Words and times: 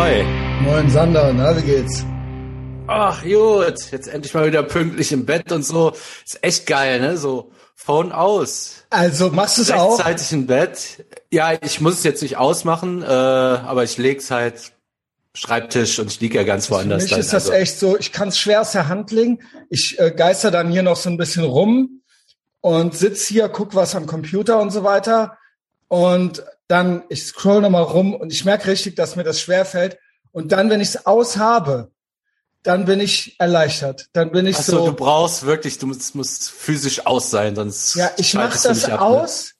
Ahoi. 0.00 0.24
Moin 0.62 0.88
Sander, 0.88 1.30
na, 1.34 1.54
wie 1.58 1.60
geht's? 1.60 2.06
Ach, 2.86 3.22
gut. 3.22 3.74
Jetzt 3.92 4.08
endlich 4.08 4.32
mal 4.32 4.46
wieder 4.46 4.62
pünktlich 4.62 5.12
im 5.12 5.26
Bett 5.26 5.52
und 5.52 5.62
so. 5.62 5.92
Ist 6.24 6.42
echt 6.42 6.66
geil, 6.66 7.00
ne? 7.00 7.18
So 7.18 7.52
Phone 7.74 8.10
aus. 8.10 8.86
Also 8.88 9.28
machst 9.28 9.58
du 9.58 9.62
es 9.62 9.70
auch? 9.70 9.98
Rechtzeitig 9.98 10.32
im 10.32 10.46
Bett. 10.46 11.04
Ja, 11.30 11.52
ich 11.52 11.82
muss 11.82 11.98
es 11.98 12.04
jetzt 12.04 12.22
nicht 12.22 12.38
ausmachen, 12.38 13.02
äh, 13.02 13.06
aber 13.08 13.84
ich 13.84 13.98
leg's 13.98 14.30
halt 14.30 14.72
Schreibtisch 15.34 15.98
und 15.98 16.10
ich 16.10 16.18
liege 16.18 16.38
ja 16.38 16.44
ganz 16.44 16.70
woanders. 16.70 17.02
Für 17.02 17.04
mich 17.04 17.10
dann, 17.10 17.20
ist 17.20 17.32
das 17.34 17.50
also. 17.50 17.52
echt 17.52 17.78
so, 17.78 17.98
ich 17.98 18.10
kann 18.10 18.28
es 18.28 18.38
schwer 18.38 18.62
aus 18.62 18.72
der 18.72 18.88
Hand 18.88 19.10
legen. 19.10 19.40
Ich 19.68 19.98
äh, 19.98 20.12
geister 20.12 20.50
dann 20.50 20.70
hier 20.70 20.82
noch 20.82 20.96
so 20.96 21.10
ein 21.10 21.18
bisschen 21.18 21.44
rum 21.44 22.00
und 22.62 22.96
sitz 22.96 23.26
hier, 23.26 23.50
guck 23.50 23.74
was 23.74 23.94
am 23.94 24.06
Computer 24.06 24.60
und 24.60 24.70
so 24.70 24.82
weiter. 24.82 25.36
Und 25.88 26.42
dann, 26.70 27.02
ich 27.08 27.26
scroll 27.26 27.62
nochmal 27.62 27.82
rum 27.82 28.14
und 28.14 28.32
ich 28.32 28.44
merke 28.44 28.68
richtig, 28.68 28.94
dass 28.94 29.16
mir 29.16 29.24
das 29.24 29.40
schwer 29.40 29.64
fällt. 29.64 29.98
Und 30.30 30.52
dann, 30.52 30.70
wenn 30.70 30.80
ich 30.80 30.90
es 30.90 31.06
aus 31.06 31.36
habe, 31.36 31.90
dann 32.62 32.84
bin 32.84 33.00
ich 33.00 33.40
erleichtert. 33.40 34.06
Dann 34.12 34.30
bin 34.30 34.46
ich 34.46 34.56
Ach 34.56 34.62
so. 34.62 34.78
so. 34.78 34.86
Du 34.86 34.92
brauchst 34.92 35.44
wirklich, 35.44 35.78
du 35.78 35.88
musst, 35.88 36.14
musst 36.14 36.50
physisch 36.50 37.06
aus 37.06 37.30
sein, 37.30 37.56
sonst. 37.56 37.96
Ja, 37.96 38.10
ich 38.18 38.34
mache 38.34 38.58
das 38.62 38.84
ab, 38.84 38.90
ne? 38.90 39.00
aus, 39.00 39.46
ne? 39.46 39.50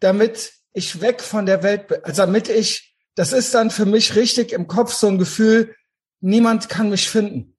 damit 0.00 0.52
ich 0.72 1.00
weg 1.00 1.22
von 1.22 1.46
der 1.46 1.64
Welt 1.64 1.88
bin. 1.88 2.04
Also 2.04 2.22
damit 2.22 2.48
ich, 2.48 2.94
das 3.16 3.32
ist 3.32 3.52
dann 3.52 3.70
für 3.70 3.86
mich 3.86 4.14
richtig 4.14 4.52
im 4.52 4.68
Kopf 4.68 4.92
so 4.92 5.08
ein 5.08 5.18
Gefühl, 5.18 5.74
niemand 6.20 6.68
kann 6.68 6.90
mich 6.90 7.10
finden. 7.10 7.56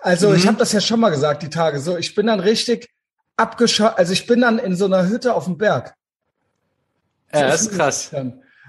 Also 0.00 0.30
mhm. 0.30 0.34
ich 0.34 0.46
habe 0.48 0.56
das 0.56 0.72
ja 0.72 0.80
schon 0.80 0.98
mal 0.98 1.10
gesagt, 1.10 1.44
die 1.44 1.50
Tage 1.50 1.78
so. 1.78 1.96
Ich 1.96 2.16
bin 2.16 2.26
dann 2.26 2.40
richtig 2.40 2.88
abgeschaut, 3.36 3.96
also 3.96 4.12
ich 4.12 4.26
bin 4.26 4.40
dann 4.40 4.58
in 4.58 4.74
so 4.74 4.86
einer 4.86 5.08
Hütte 5.08 5.34
auf 5.34 5.44
dem 5.44 5.58
Berg. 5.58 5.94
Ja, 7.32 7.46
das 7.46 7.62
ist 7.62 7.72
krass. 7.72 8.10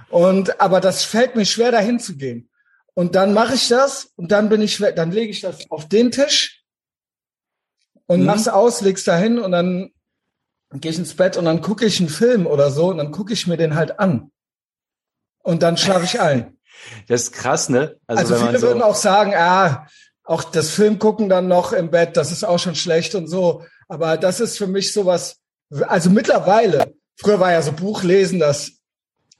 Und 0.09 0.59
aber 0.59 0.81
das 0.81 1.03
fällt 1.03 1.35
mir 1.35 1.45
schwer, 1.45 1.71
dahin 1.71 1.99
zu 1.99 2.15
gehen. 2.15 2.49
Und 2.93 3.15
dann 3.15 3.33
mache 3.33 3.55
ich 3.55 3.67
das 3.67 4.11
und 4.15 4.31
dann 4.31 4.49
bin 4.49 4.61
ich. 4.61 4.77
Dann 4.77 5.11
lege 5.11 5.31
ich 5.31 5.41
das 5.41 5.69
auf 5.69 5.87
den 5.87 6.11
Tisch 6.11 6.63
und 8.07 8.21
mhm. 8.21 8.25
mach's 8.25 8.47
aus, 8.47 8.81
leg's 8.81 9.03
dahin 9.03 9.39
und 9.39 9.51
dann 9.51 9.91
gehe 10.73 10.91
ich 10.91 10.97
ins 10.97 11.15
Bett 11.15 11.37
und 11.37 11.45
dann 11.45 11.61
gucke 11.61 11.85
ich 11.85 11.99
einen 11.99 12.09
Film 12.09 12.47
oder 12.47 12.71
so 12.71 12.89
und 12.89 12.97
dann 12.97 13.11
gucke 13.11 13.33
ich 13.33 13.47
mir 13.47 13.57
den 13.57 13.75
halt 13.75 13.99
an. 13.99 14.31
Und 15.43 15.63
dann 15.63 15.77
schlafe 15.77 16.05
ich 16.05 16.19
ein. 16.19 16.55
Das 17.09 17.23
ist 17.23 17.33
krass, 17.33 17.67
ne? 17.67 17.97
Also, 18.07 18.35
also 18.35 18.45
viele 18.45 18.59
so 18.59 18.67
würden 18.67 18.81
auch 18.81 18.95
sagen, 18.95 19.33
ah, 19.35 19.85
auch 20.23 20.45
das 20.45 20.69
Film 20.69 20.97
gucken 20.97 21.27
dann 21.27 21.49
noch 21.49 21.73
im 21.73 21.91
Bett, 21.91 22.15
das 22.15 22.31
ist 22.31 22.45
auch 22.45 22.57
schon 22.57 22.75
schlecht 22.75 23.15
und 23.15 23.27
so. 23.27 23.65
Aber 23.89 24.15
das 24.15 24.39
ist 24.39 24.57
für 24.57 24.67
mich 24.67 24.93
sowas, 24.93 25.39
also 25.69 26.09
mittlerweile, 26.09 26.93
früher 27.17 27.41
war 27.41 27.51
ja 27.51 27.61
so 27.61 27.73
Buchlesen 27.73 28.39
das 28.39 28.78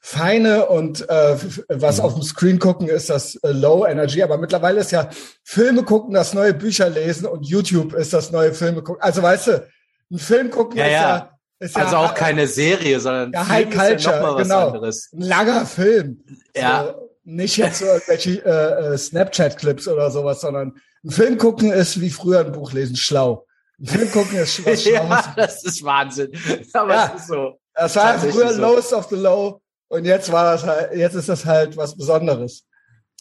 Feine 0.02 0.68
und 0.68 1.08
äh, 1.10 1.38
was 1.68 1.98
mhm. 1.98 2.04
auf 2.04 2.14
dem 2.14 2.24
Screen 2.24 2.60
gucken 2.60 2.88
ist 2.88 3.10
das 3.10 3.36
äh, 3.36 3.52
Low 3.52 3.86
Energy, 3.86 4.24
aber 4.24 4.38
mittlerweile 4.38 4.80
ist 4.80 4.92
ja 4.92 5.10
Filme 5.44 5.84
gucken 5.84 6.14
das 6.14 6.34
neue 6.34 6.54
Bücher 6.54 6.90
lesen 6.90 7.26
und 7.26 7.46
YouTube 7.46 7.94
ist 7.94 8.14
das 8.14 8.32
neue 8.32 8.54
Filme 8.54 8.82
gucken. 8.82 9.02
Also 9.02 9.22
weißt 9.22 9.48
du, 9.48 9.68
ein 10.12 10.18
Film 10.18 10.50
gucken 10.50 10.78
ja, 10.78 10.86
ist 10.86 10.92
ja, 10.92 11.02
ja 11.02 11.40
ist 11.60 11.76
also 11.76 11.96
ja, 11.96 12.06
auch 12.06 12.14
keine 12.14 12.48
Serie, 12.48 13.00
sondern 13.02 13.34
ja, 13.34 13.48
High 13.48 13.70
Culture, 13.70 13.96
ist 13.96 14.06
ja 14.06 14.24
was 14.24 14.44
genau. 14.44 14.68
anderes. 14.68 15.10
Ein 15.14 15.22
langer 15.22 15.66
Film. 15.66 16.24
Ja. 16.56 16.86
So, 16.86 17.10
nicht 17.26 17.58
jetzt 17.58 17.80
so 17.80 17.86
irgendwelche 17.86 18.46
äh, 18.46 18.94
äh, 18.94 18.98
Snapchat-Clips 18.98 19.88
oder 19.90 20.10
sowas, 20.10 20.40
sondern 20.40 20.80
ein 21.04 21.12
Film 21.12 21.38
gucken 21.38 21.72
ist 21.72 22.00
wie 22.00 22.10
früher 22.10 22.40
ein 22.40 22.54
Buch 22.54 22.72
lesen, 22.72 22.96
schlau. 22.96 23.46
Ein 23.78 23.88
Film 23.88 24.12
gucken 24.12 24.38
ist 24.38 24.66
was 24.66 24.86
ja, 24.86 25.34
das 25.36 25.64
ist 25.66 25.84
Wahnsinn. 25.84 26.32
Aber 26.74 26.94
ja, 26.94 27.12
es 27.14 27.22
ist 27.22 27.28
so. 27.28 27.60
Das 27.74 27.96
war 27.98 28.20
früher 28.20 28.54
so. 28.54 28.62
Lowest 28.62 28.94
of 28.94 29.08
the 29.10 29.16
Low 29.16 29.62
und 29.90 30.06
jetzt 30.06 30.32
war 30.32 30.54
das 30.54 30.64
halt, 30.64 30.96
jetzt 30.96 31.16
ist 31.16 31.30
das 31.30 31.46
halt 31.46 31.76
was 31.76 31.98
Besonderes. 31.98 32.64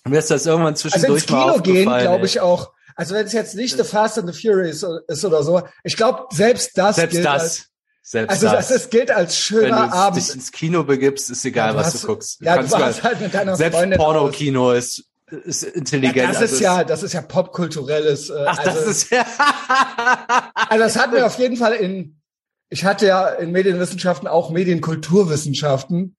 Mir 0.05 0.19
ist 0.19 0.31
das 0.31 0.47
irgendwann 0.47 0.77
zwischendurch 0.77 1.11
also 1.11 1.15
ins 1.15 1.27
Kino 1.27 1.61
gehen, 1.61 1.85
glaube 1.85 2.27
ich 2.27 2.41
auch. 2.41 2.73
Also 2.95 3.15
wenn 3.15 3.27
es 3.27 3.33
jetzt 3.33 3.55
nicht 3.55 3.77
The 3.77 3.85
Fast 3.85 4.19
and 4.19 4.33
the 4.33 4.41
Furious 4.41 4.85
ist 5.07 5.25
oder 5.25 5.43
so, 5.43 5.63
ich 5.85 5.97
glaube 5.97 6.27
selbst 6.31 6.77
das 6.77 6.97
selbst 6.97 7.13
gilt 7.13 7.27
das. 7.27 7.43
Als, 7.43 7.69
selbst 8.03 8.31
also 8.31 8.47
das, 8.49 8.69
das 8.69 8.91
gilt 8.91 9.11
als 9.11 9.37
schöner 9.37 9.83
Wenn 9.83 9.91
du 9.91 9.97
Abend. 9.97 10.17
dich 10.17 10.35
ins 10.35 10.51
Kino 10.51 10.83
begibst, 10.83 11.31
ist 11.31 11.45
egal, 11.45 11.71
ja, 11.71 11.77
was 11.77 11.87
hast, 11.95 12.03
du 12.03 12.07
guckst. 12.07 12.41
Du 12.41 12.45
ja, 12.47 12.61
du 12.61 12.71
warst 12.71 13.03
halt 13.03 13.21
mit 13.21 13.35
deiner 13.35 13.55
selbst 13.57 13.77
Freundin 13.77 13.99
Porno-Kino 13.99 14.73
ist 14.73 15.05
ist 15.31 15.63
intelligent. 15.63 16.17
Ja, 16.17 16.27
das 16.27 16.41
ist 16.41 16.53
also 16.53 16.65
ja, 16.65 16.85
das 16.85 17.03
ist 17.03 17.13
ja 17.13 17.21
popkulturelles. 17.21 18.31
Äh, 18.31 18.45
Ach, 18.47 18.59
also, 18.65 18.71
das 18.71 18.87
ist 18.89 19.11
ja. 19.11 19.27
also 20.55 20.85
das 20.85 20.99
hatten 20.99 21.15
wir 21.15 21.27
auf 21.27 21.39
jeden 21.39 21.57
Fall 21.57 21.75
in. 21.75 22.21
Ich 22.71 22.85
hatte 22.85 23.07
ja 23.07 23.29
in 23.29 23.51
Medienwissenschaften 23.53 24.29
auch 24.29 24.51
Medienkulturwissenschaften 24.51 26.17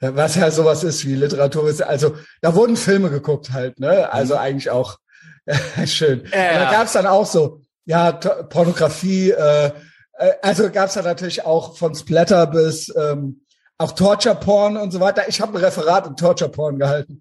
was 0.00 0.36
ja 0.36 0.50
sowas 0.50 0.84
ist 0.84 1.06
wie 1.06 1.14
Literatur. 1.14 1.72
Also 1.86 2.16
da 2.40 2.54
wurden 2.54 2.76
Filme 2.76 3.10
geguckt 3.10 3.52
halt, 3.52 3.80
ne? 3.80 4.12
Also 4.12 4.34
mhm. 4.34 4.40
eigentlich 4.40 4.70
auch 4.70 4.98
schön. 5.86 6.24
Ja, 6.32 6.52
Und 6.52 6.58
da 6.60 6.72
gab's 6.72 6.92
dann 6.92 7.06
auch 7.06 7.26
so, 7.26 7.60
ja, 7.84 8.12
Pornografie, 8.12 9.30
äh, 9.30 9.70
äh 10.18 10.32
also 10.42 10.70
gab's 10.70 10.94
da 10.94 11.02
natürlich 11.02 11.44
auch 11.44 11.76
von 11.76 11.94
Splatter 11.94 12.46
bis 12.46 12.94
ähm, 12.96 13.42
auch 13.78 13.92
Torture 13.92 14.34
Porn 14.34 14.76
und 14.76 14.90
so 14.90 15.00
weiter. 15.00 15.28
Ich 15.28 15.40
habe 15.40 15.56
ein 15.56 15.64
Referat 15.64 16.06
in 16.06 16.16
Torture 16.16 16.50
Porn 16.50 16.78
gehalten. 16.78 17.20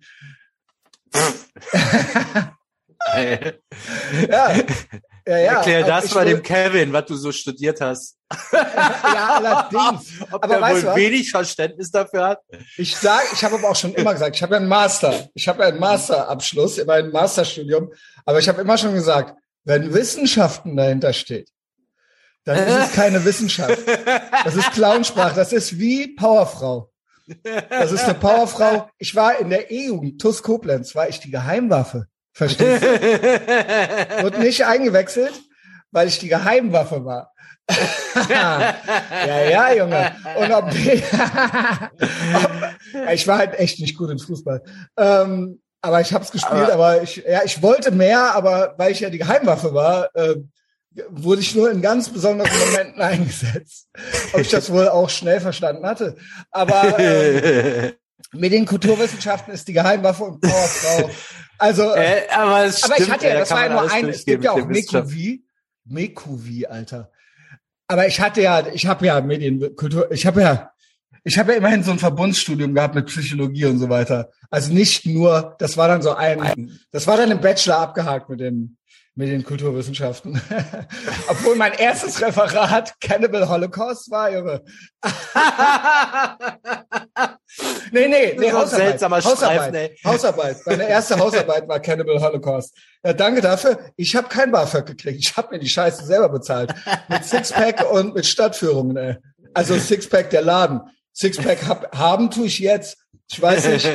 ja. 4.30 4.54
Ja, 5.28 5.38
ja. 5.38 5.54
Erklär 5.54 5.84
das 5.84 6.14
mal 6.14 6.26
dem 6.26 6.44
Kevin, 6.44 6.94
was 6.94 7.06
du 7.06 7.16
so 7.16 7.32
studiert 7.32 7.82
hast. 7.82 8.18
ja, 8.52 9.36
allerdings. 9.38 10.22
Ob 10.32 10.44
aber 10.44 10.60
der 10.60 10.62
wohl 10.62 10.96
wenig 10.96 11.32
Verständnis 11.32 11.90
dafür 11.90 12.28
hat? 12.28 12.40
Ich 12.78 12.96
sage, 12.96 13.24
ich 13.34 13.44
habe 13.44 13.56
aber 13.56 13.70
auch 13.70 13.76
schon 13.76 13.94
immer 13.96 14.14
gesagt, 14.14 14.36
ich 14.36 14.44
habe 14.44 14.54
ja 14.54 14.60
einen 14.60 14.70
Master. 14.70 15.30
Ich 15.34 15.48
habe 15.48 15.64
ja 15.64 15.70
einen 15.70 15.80
Masterabschluss, 15.80 16.78
immer 16.78 16.94
ein 16.94 17.10
Masterstudium. 17.10 17.92
Aber 18.26 18.38
ich 18.38 18.48
habe 18.48 18.62
immer 18.62 18.78
schon 18.78 18.94
gesagt, 18.94 19.36
wenn 19.64 19.94
Wissenschaften 19.94 20.78
dahinter 20.78 21.12
steht, 21.12 21.50
dann 22.44 22.60
ist 22.60 22.90
es 22.90 22.94
keine 22.94 23.26
Wissenschaft. 23.26 23.80
Das 24.44 24.56
ist 24.56 24.74
Clownsprache. 24.74 25.36
Das 25.36 25.52
ist 25.52 25.80
wie 25.80 26.10
Powerfrau. 26.10 26.92
Das 27.70 27.92
ist 27.92 28.04
eine 28.04 28.14
Powerfrau. 28.14 28.88
Ich 29.00 29.16
war 29.16 29.40
in 29.40 29.50
der 29.50 29.72
E-Jugend, 29.72 30.22
TUS 30.22 30.44
Koblenz, 30.44 30.94
war 30.94 31.10
ich 31.10 31.20
die 31.20 31.32
Geheimwaffe. 31.32 32.06
Verstehst 32.36 32.84
du? 32.84 32.88
Wurde 34.24 34.40
nicht 34.42 34.66
eingewechselt, 34.66 35.34
weil 35.92 36.10
ich 36.10 36.20
die 36.20 36.28
Geheimwaffe 36.28 37.06
war. 37.06 37.32
ja, 38.30 38.76
ja, 39.50 39.74
Junge. 39.74 40.12
Und 40.38 40.52
ob, 40.52 40.66
ob, 42.36 43.12
ich 43.12 43.28
war 43.28 43.38
halt 43.38 43.58
echt 43.58 43.80
nicht 43.80 43.98
gut 43.98 44.12
im 44.12 44.20
Fußball. 44.20 44.62
Ähm, 44.98 45.62
aber 45.82 46.02
ich 46.02 46.14
habe 46.14 46.26
es 46.26 46.32
gespielt, 46.32 46.70
aber, 46.70 46.88
aber, 46.88 47.04
ich, 47.04 47.18
ja, 47.18 47.44
ich 47.46 47.62
wollte 47.62 47.92
mehr, 47.92 48.36
aber 48.36 48.76
weil 48.78 48.92
ich 48.92 49.00
ja 49.00 49.10
die 49.10 49.18
Geheimwaffe 49.18 49.74
war, 49.74 50.10
äh, 50.14 50.36
wurde 51.10 51.42
ich 51.42 51.56
nur 51.56 51.72
in 51.72 51.82
ganz 51.82 52.10
besonderen 52.10 52.52
Momenten 52.68 53.02
eingesetzt. 53.02 53.88
Ob 54.34 54.42
ich 54.42 54.50
das 54.50 54.70
wohl 54.72 54.90
auch 54.90 55.10
schnell 55.10 55.40
verstanden 55.40 55.86
hatte. 55.86 56.18
Aber 56.52 57.00
ähm, 58.34 58.40
Medienkulturwissenschaften 58.40 59.54
ist 59.54 59.68
die 59.68 59.74
Geheimwaffe 59.74 60.24
und 60.24 60.42
Powerfrau. 60.42 61.10
Also, 61.58 61.84
äh, 61.96 62.24
aber, 62.36 62.66
es 62.66 62.84
aber 62.84 63.00
ich 63.00 63.10
hatte 63.10 63.28
ja, 63.28 63.40
das 63.40 63.50
war 63.50 63.66
ja 63.66 63.70
nur 63.70 63.90
ein, 63.90 64.10
es 64.10 64.26
gibt 64.26 64.44
ja 64.44 64.52
auch 64.52 64.66
Mekuvi. 64.66 65.46
Mekuvi, 65.86 66.66
Alter. 66.66 67.12
Aber 67.88 68.08
ich 68.08 68.20
hatte 68.20 68.42
ja, 68.42 68.68
ich 68.68 68.88
habe 68.88 69.06
ja 69.06 69.22
Medienkultur, 69.22 70.12
ich 70.12 70.26
habe 70.26 70.42
ja, 70.42 70.72
ich 71.24 71.40
habe 71.40 71.54
ja 71.54 71.60
immerhin 71.60 71.84
so 71.84 71.92
ein 71.92 72.00
Verbundsstudium 72.00 72.74
gehabt 72.74 72.96
mit 72.96 73.06
Psychologie 73.06 73.66
und 73.66 73.80
so 73.80 73.90
weiter. 73.90 74.32
Also 74.50 74.74
nicht 74.74 75.06
nur, 75.06 75.56
das 75.60 75.78
war 75.78 75.88
dann 75.88 76.02
so 76.02 76.14
ein, 76.14 76.78
das 76.92 77.08
war 77.08 77.18
dann 77.18 77.32
im 77.32 77.40
Bachelor 77.40 77.78
abgehakt 77.78 78.30
mit 78.30 78.42
den 79.16 79.22
Medienkulturwissenschaften. 79.24 80.42
Obwohl 81.28 81.56
mein 81.56 81.74
erstes 81.74 82.22
Referat 82.22 83.00
Cannibal 83.00 83.48
Holocaust 83.48 84.12
war, 84.12 84.32
Junge. 84.32 84.62
nee, 87.92 88.08
nee, 88.08 88.36
nee, 88.38 88.52
Hausarbeit. 88.52 89.02
Hausarbeit. 89.02 89.24
Streifen, 89.24 89.90
Hausarbeit. 90.04 90.58
Meine 90.66 90.90
erste 90.90 91.18
Hausarbeit 91.20 91.68
war 91.68 91.80
Cannibal 91.80 92.22
Holocaust. 92.22 92.76
Ja, 93.04 93.14
danke 93.14 93.42
dafür. 93.42 93.80
Ich 93.96 94.16
habe 94.16 94.28
kein 94.28 94.52
BAföG 94.52 94.86
gekriegt. 94.86 95.20
Ich 95.20 95.38
habe 95.38 95.56
mir 95.56 95.60
die 95.60 95.70
Scheiße 95.70 96.06
selber 96.06 96.30
bezahlt. 96.30 96.74
Mit 97.08 97.24
Sixpack 97.24 97.90
und 97.90 98.16
mit 98.16 98.26
Stadtführungen, 98.26 98.98
ey. 98.98 99.16
Also 99.54 99.78
Sixpack 99.78 100.30
der 100.32 100.42
Laden. 100.42 100.82
Sixpack 101.14 101.66
hab, 101.68 101.96
haben 101.98 102.30
tue 102.30 102.48
ich 102.48 102.60
jetzt. 102.60 102.98
Ich 103.30 103.42
weiß 103.42 103.68
nicht, 103.68 103.86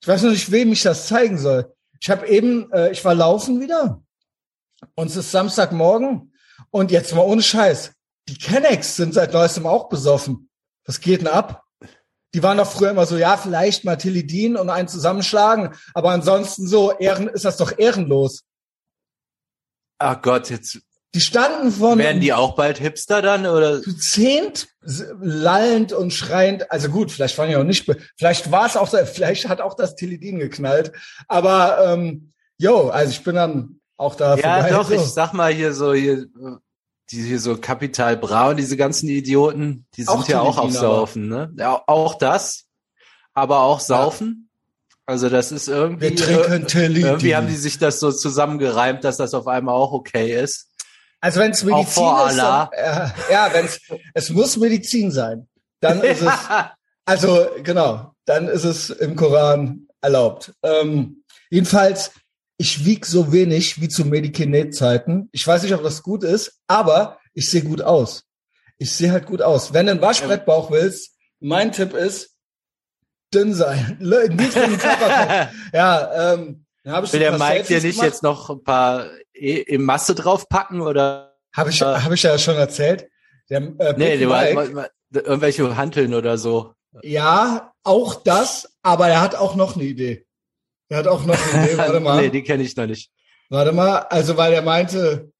ich 0.00 0.06
weiß 0.08 0.22
noch 0.22 0.30
nicht, 0.30 0.52
wem 0.52 0.72
ich 0.72 0.82
das 0.82 1.06
zeigen 1.06 1.38
soll. 1.38 1.72
Ich 2.00 2.10
habe 2.10 2.28
eben, 2.28 2.70
äh, 2.72 2.90
ich 2.90 3.02
war 3.04 3.14
laufen 3.14 3.60
wieder 3.60 4.02
und 4.94 5.08
es 5.08 5.16
ist 5.16 5.30
Samstagmorgen 5.30 6.32
und 6.70 6.90
jetzt 6.90 7.14
mal 7.14 7.22
ohne 7.22 7.42
Scheiß. 7.42 7.92
Die 8.28 8.38
Kennex 8.38 8.96
sind 8.96 9.14
seit 9.14 9.32
neuestem 9.32 9.66
auch 9.66 9.88
besoffen. 9.88 10.50
Was 10.84 11.00
geht 11.00 11.20
denn 11.20 11.28
ab? 11.28 11.64
Die 12.34 12.42
waren 12.42 12.58
doch 12.58 12.70
früher 12.70 12.90
immer 12.90 13.06
so, 13.06 13.16
ja, 13.16 13.36
vielleicht 13.36 13.84
mal 13.84 13.96
Tilidin 13.96 14.56
und 14.56 14.68
einen 14.68 14.88
zusammenschlagen, 14.88 15.74
aber 15.94 16.10
ansonsten 16.10 16.66
so, 16.66 16.92
Ehren, 16.92 17.28
ist 17.28 17.44
das 17.46 17.56
doch 17.56 17.78
ehrenlos. 17.78 18.44
Ach 19.98 20.20
Gott, 20.20 20.50
jetzt 20.50 20.78
Die 21.14 21.20
standen 21.20 21.72
von 21.72 21.98
Werden 21.98 22.20
die 22.20 22.34
auch 22.34 22.54
bald 22.54 22.78
Hipster 22.78 23.22
dann 23.22 23.46
oder? 23.46 23.82
zu 23.82 23.96
zehnt 23.96 24.68
lallend 24.82 25.92
und 25.92 26.12
schreiend. 26.12 26.70
Also 26.70 26.90
gut, 26.90 27.10
vielleicht 27.10 27.36
waren 27.38 27.50
ja 27.50 27.60
auch 27.60 27.64
nicht, 27.64 27.90
vielleicht 28.16 28.50
war 28.50 28.66
es 28.66 28.76
auch, 28.76 28.88
vielleicht 28.88 29.48
hat 29.48 29.62
auch 29.62 29.74
das 29.74 29.96
Tilidin 29.96 30.38
geknallt. 30.38 30.92
Aber 31.28 31.82
ähm, 31.84 32.32
yo, 32.58 32.90
also 32.90 33.10
ich 33.10 33.24
bin 33.24 33.36
dann 33.36 33.77
auch 33.98 34.14
da 34.14 34.36
Ja, 34.36 34.68
doch, 34.70 34.90
ich 34.90 35.02
sag 35.02 35.34
mal 35.34 35.52
hier 35.52 35.74
so 35.74 35.92
hier, 35.92 36.26
die 37.10 37.22
hier 37.22 37.40
so 37.40 37.56
Kapital 37.56 38.16
Bra 38.16 38.50
und 38.50 38.56
diese 38.56 38.76
ganzen 38.76 39.08
Idioten, 39.08 39.86
die 39.96 40.02
sind 40.02 40.10
Auch 40.10 40.28
ja 40.28 40.40
auch 40.40 40.56
auf. 40.56 40.72
Saufen, 40.72 41.28
ne? 41.28 41.52
Ja, 41.56 41.82
auch 41.86 42.14
das, 42.14 42.66
aber 43.34 43.60
auch 43.60 43.80
Saufen. 43.80 44.48
Also 45.04 45.28
das 45.30 45.52
ist 45.52 45.68
irgendwie, 45.68 46.10
Wir 46.10 46.16
trinken 46.16 46.66
Tilidin. 46.66 47.06
irgendwie 47.06 47.34
haben 47.34 47.48
die 47.48 47.56
sich 47.56 47.78
das 47.78 47.98
so 47.98 48.12
zusammengereimt, 48.12 49.04
dass 49.04 49.16
das 49.16 49.32
auf 49.34 49.46
einmal 49.46 49.74
auch 49.74 49.92
okay 49.92 50.38
ist. 50.38 50.68
Also 51.20 51.40
wenn 51.40 51.50
es 51.50 51.64
Medizin 51.64 52.04
ist, 52.28 52.36
dann, 52.36 52.68
äh, 52.72 53.08
ja, 53.30 53.48
wenn 53.52 53.64
es 53.64 53.80
es 54.14 54.30
muss 54.30 54.56
Medizin 54.56 55.10
sein, 55.10 55.48
dann 55.80 56.02
ist 56.02 56.22
es 56.22 56.32
also 57.06 57.48
genau, 57.62 58.12
dann 58.26 58.48
ist 58.48 58.64
es 58.64 58.90
im 58.90 59.16
Koran 59.16 59.88
erlaubt. 60.02 60.52
Ähm, 60.62 61.24
jedenfalls, 61.50 62.12
ich 62.58 62.84
wieg 62.84 63.06
so 63.06 63.32
wenig 63.32 63.80
wie 63.80 63.88
zu 63.88 64.04
Medikinet-Zeiten. 64.04 65.28
Ich 65.32 65.46
weiß 65.46 65.62
nicht, 65.62 65.74
ob 65.74 65.82
das 65.82 66.02
gut 66.02 66.24
ist, 66.24 66.60
aber 66.66 67.18
ich 67.34 67.48
sehe 67.50 67.62
gut 67.62 67.80
aus. 67.82 68.24
Ich 68.78 68.92
sehe 68.94 69.10
halt 69.12 69.26
gut 69.26 69.42
aus. 69.42 69.72
Wenn 69.72 69.86
du 69.86 69.92
einen 69.92 70.00
Waschbrettbauch 70.02 70.70
willst, 70.70 71.12
mein 71.40 71.72
Tipp 71.72 71.94
ist 71.94 72.36
dünn 73.32 73.54
sein, 73.54 73.96
niedrigen 74.00 74.78
Körperfett. 74.78 75.48
Ja, 75.72 76.32
ähm, 76.34 76.64
dann 76.84 76.92
habe 76.94 77.06
ich 77.06 77.12
Will 77.12 77.20
so 77.20 77.28
der 77.30 77.38
Mike 77.38 77.64
dir 77.68 77.80
nicht 77.82 77.96
gemacht. 77.96 78.06
jetzt 78.06 78.22
noch 78.22 78.50
ein 78.50 78.62
paar 78.64 79.06
e 79.34 79.56
im 79.60 79.84
Masse 79.84 80.14
draufpacken 80.14 80.80
oder? 80.80 81.36
Habe 81.54 81.70
ich, 81.70 81.80
Äh. 81.80 81.84
habe 81.84 82.14
ich 82.14 82.22
ja 82.22 82.38
schon 82.38 82.56
erzählt. 82.56 83.08
Der, 83.50 83.58
äh, 83.78 83.94
Nee, 83.96 84.26
war, 84.28 84.42
Mike- 84.44 84.74
war, 84.74 84.88
irgendwelche 85.12 85.76
Hanteln 85.76 86.14
oder 86.14 86.38
so. 86.38 86.74
Ja, 87.02 87.72
auch 87.84 88.14
das, 88.22 88.68
aber 88.82 89.08
er 89.08 89.20
hat 89.20 89.34
auch 89.34 89.54
noch 89.56 89.74
eine 89.76 89.84
Idee. 89.84 90.26
Er 90.88 90.98
hat 90.98 91.06
auch 91.06 91.24
noch 91.24 91.36
eine 91.52 91.66
Idee, 91.66 91.78
warte 91.78 92.00
mal. 92.00 92.22
nee, 92.22 92.30
die 92.30 92.42
kenne 92.42 92.62
ich 92.62 92.76
noch 92.76 92.86
nicht. 92.86 93.10
Warte 93.50 93.72
mal, 93.72 93.98
also 94.10 94.36
weil 94.36 94.52
er 94.52 94.62
meinte, 94.62 95.32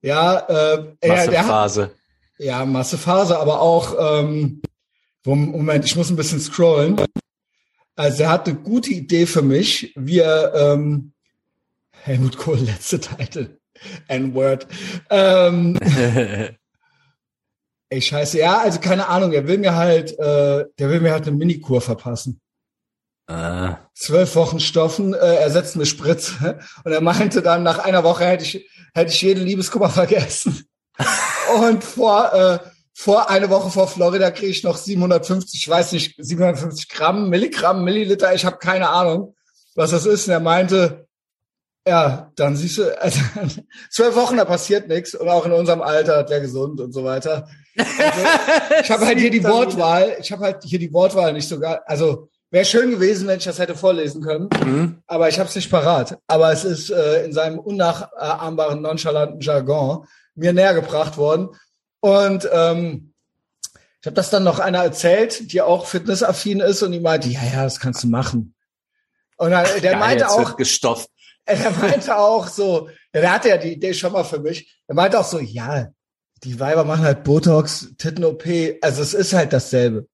ja, 0.00 0.38
äh, 0.38 0.94
er, 1.00 1.08
der 1.08 1.18
hat, 1.18 1.26
Massephase. 1.28 1.90
ja, 2.38 2.64
Massephase, 2.64 3.38
aber 3.38 3.60
auch, 3.60 4.20
ähm, 4.20 4.62
Moment, 5.24 5.84
ich 5.84 5.94
muss 5.94 6.10
ein 6.10 6.16
bisschen 6.16 6.40
scrollen. 6.40 7.00
Also 7.94 8.24
er 8.24 8.30
hat 8.30 8.48
eine 8.48 8.58
gute 8.58 8.90
Idee 8.90 9.26
für 9.26 9.42
mich, 9.42 9.92
wie 9.94 10.18
er, 10.18 10.52
ähm, 10.54 11.12
Helmut 11.92 12.36
Kohl, 12.36 12.58
letzte 12.60 12.98
Titel, 12.98 13.58
N-Word, 14.08 14.66
ähm, 15.10 15.78
ey, 17.88 18.02
scheiße, 18.02 18.38
ja, 18.38 18.58
also 18.58 18.80
keine 18.80 19.06
Ahnung, 19.08 19.32
er 19.32 19.46
will 19.46 19.58
mir 19.58 19.76
halt, 19.76 20.18
äh, 20.18 20.64
der 20.78 20.90
will 20.90 21.00
mir 21.00 21.12
halt 21.12 21.28
eine 21.28 21.36
Minikur 21.36 21.80
verpassen. 21.80 22.41
Ah. 23.28 23.78
zwölf 23.94 24.34
Wochen 24.36 24.60
Stoffen, 24.60 25.14
äh, 25.14 25.36
ersetzt 25.36 25.74
eine 25.74 25.86
Spritze. 25.86 26.58
Und 26.84 26.92
er 26.92 27.00
meinte 27.00 27.42
dann, 27.42 27.62
nach 27.62 27.78
einer 27.78 28.04
Woche 28.04 28.24
hätte 28.24 28.44
ich, 28.44 28.68
hätte 28.94 29.12
ich 29.12 29.22
jeden 29.22 29.44
Liebeskummer 29.44 29.90
vergessen. 29.90 30.66
Und 31.56 31.84
vor, 31.84 32.32
äh, 32.32 32.58
vor 32.94 33.30
eine 33.30 33.50
Woche 33.50 33.70
vor 33.70 33.88
Florida 33.88 34.30
kriege 34.30 34.52
ich 34.52 34.62
noch 34.62 34.76
750, 34.76 35.60
ich 35.60 35.68
weiß 35.68 35.92
nicht, 35.92 36.14
750 36.18 36.88
Gramm, 36.88 37.28
Milligramm, 37.28 37.84
Milliliter, 37.84 38.34
ich 38.34 38.44
habe 38.44 38.58
keine 38.58 38.90
Ahnung, 38.90 39.34
was 39.74 39.90
das 39.90 40.06
ist. 40.06 40.28
Und 40.28 40.34
er 40.34 40.40
meinte, 40.40 41.06
ja, 41.86 42.30
dann 42.36 42.54
siehst 42.56 42.78
du, 42.78 43.00
also, 43.00 43.20
zwölf 43.90 44.14
Wochen, 44.14 44.36
da 44.36 44.44
passiert 44.44 44.88
nichts. 44.88 45.14
Und 45.14 45.28
auch 45.28 45.46
in 45.46 45.52
unserem 45.52 45.82
Alter, 45.82 46.22
der 46.22 46.40
gesund 46.40 46.80
und 46.80 46.92
so 46.92 47.04
weiter. 47.04 47.48
Ich 47.74 48.90
habe 48.90 49.06
halt 49.06 49.18
hier 49.18 49.30
die 49.30 49.42
Wortwahl, 49.42 50.16
ich 50.20 50.30
habe 50.30 50.44
halt 50.44 50.62
hier 50.62 50.78
die 50.78 50.92
Wortwahl 50.92 51.32
nicht 51.32 51.48
sogar, 51.48 51.82
also 51.86 52.28
wäre 52.52 52.64
schön 52.64 52.90
gewesen, 52.92 53.26
wenn 53.26 53.38
ich 53.38 53.44
das 53.44 53.58
hätte 53.58 53.74
vorlesen 53.74 54.22
können, 54.22 54.48
Hm? 54.62 55.02
aber 55.06 55.28
ich 55.28 55.38
habe 55.38 55.48
es 55.48 55.56
nicht 55.56 55.70
parat. 55.70 56.18
Aber 56.26 56.52
es 56.52 56.64
ist 56.64 56.90
äh, 56.90 57.24
in 57.24 57.32
seinem 57.32 57.58
unnachahmbaren, 57.58 58.82
nonchalanten 58.82 59.40
Jargon 59.40 60.06
mir 60.34 60.52
näher 60.52 60.74
gebracht 60.74 61.16
worden. 61.16 61.48
Und 62.00 62.48
ähm, 62.52 63.14
ich 64.00 64.06
habe 64.06 64.14
das 64.14 64.30
dann 64.30 64.44
noch 64.44 64.58
einer 64.58 64.82
erzählt, 64.82 65.52
die 65.52 65.62
auch 65.62 65.86
fitnessaffin 65.86 66.60
ist 66.60 66.82
und 66.82 66.92
die 66.92 67.00
meinte, 67.00 67.28
ja, 67.28 67.40
ja, 67.52 67.64
das 67.64 67.80
kannst 67.80 68.02
du 68.04 68.08
machen. 68.08 68.54
Und 69.36 69.52
dann, 69.52 69.64
der 69.80 69.92
Geil, 69.92 70.00
meinte 70.00 70.28
auch, 70.28 70.56
gestofft. 70.56 71.08
er 71.44 71.70
meinte 71.70 72.16
auch 72.16 72.48
so, 72.48 72.88
der 73.14 73.32
hatte 73.32 73.48
ja 73.48 73.56
die 73.56 73.72
Idee 73.72 73.94
schon 73.94 74.12
mal 74.12 74.24
für 74.24 74.40
mich. 74.40 74.78
Er 74.86 74.94
meinte 74.94 75.18
auch 75.18 75.24
so, 75.24 75.38
ja, 75.38 75.88
die 76.44 76.60
Weiber 76.60 76.84
machen 76.84 77.04
halt 77.04 77.24
Botox, 77.24 77.94
Titten-OP, 77.98 78.44
also 78.82 79.02
es 79.02 79.14
ist 79.14 79.32
halt 79.32 79.52
dasselbe. 79.52 80.06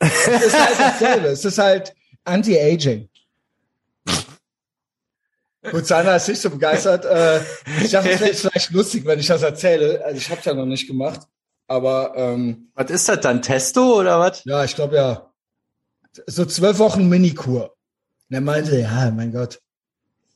Es 0.00 0.26
ist 0.46 0.58
halt 0.58 0.78
dasselbe. 0.80 1.28
Es 1.28 1.44
ist 1.44 1.58
halt 1.58 1.94
Anti-Aging. 2.24 3.08
Gut, 5.70 5.86
Sandra 5.86 6.16
ist 6.16 6.28
nicht 6.28 6.40
so 6.40 6.48
begeistert. 6.50 7.04
Äh, 7.04 7.40
ich 7.82 7.90
dachte, 7.90 8.10
es 8.10 8.20
wäre 8.20 8.32
vielleicht 8.34 8.70
lustig, 8.70 9.04
wenn 9.04 9.18
ich 9.20 9.26
das 9.26 9.42
erzähle. 9.42 10.02
Also 10.04 10.16
ich 10.16 10.30
habe 10.30 10.38
es 10.40 10.46
ja 10.46 10.54
noch 10.54 10.64
nicht 10.64 10.86
gemacht. 10.86 11.20
Aber 11.68 12.14
ähm, 12.16 12.70
Was 12.74 12.90
ist 12.90 13.08
das 13.08 13.20
dann? 13.20 13.42
Testo 13.42 14.00
oder 14.00 14.18
was? 14.18 14.42
ja, 14.44 14.64
ich 14.64 14.74
glaube 14.74 14.96
ja. 14.96 15.30
So 16.26 16.44
zwölf 16.46 16.78
Wochen 16.78 17.08
Minikur. 17.08 17.76
Und 18.28 18.34
er 18.34 18.40
meinte, 18.40 18.76
ja, 18.80 19.10
mein 19.14 19.32
Gott. 19.32 19.60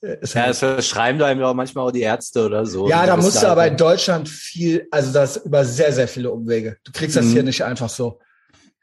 Ist 0.02 0.34
Ja, 0.34 0.42
halt- 0.42 0.50
das 0.50 0.58
verschreiben 0.58 1.18
da 1.18 1.30
eben 1.32 1.42
auch 1.42 1.54
manchmal 1.54 1.86
auch 1.88 1.90
die 1.90 2.02
Ärzte 2.02 2.44
oder 2.44 2.66
so. 2.66 2.88
Ja, 2.90 3.06
da 3.06 3.16
musst 3.16 3.42
du 3.42 3.48
aber 3.48 3.66
in 3.66 3.78
Deutschland 3.78 4.28
viel, 4.28 4.86
also 4.90 5.10
das 5.12 5.38
über 5.38 5.64
sehr, 5.64 5.92
sehr 5.92 6.06
viele 6.06 6.30
Umwege. 6.30 6.76
Du 6.84 6.92
kriegst 6.92 7.16
das 7.16 7.24
Mhm. 7.24 7.30
hier 7.32 7.42
nicht 7.42 7.64
einfach 7.64 7.88
so. 7.88 8.20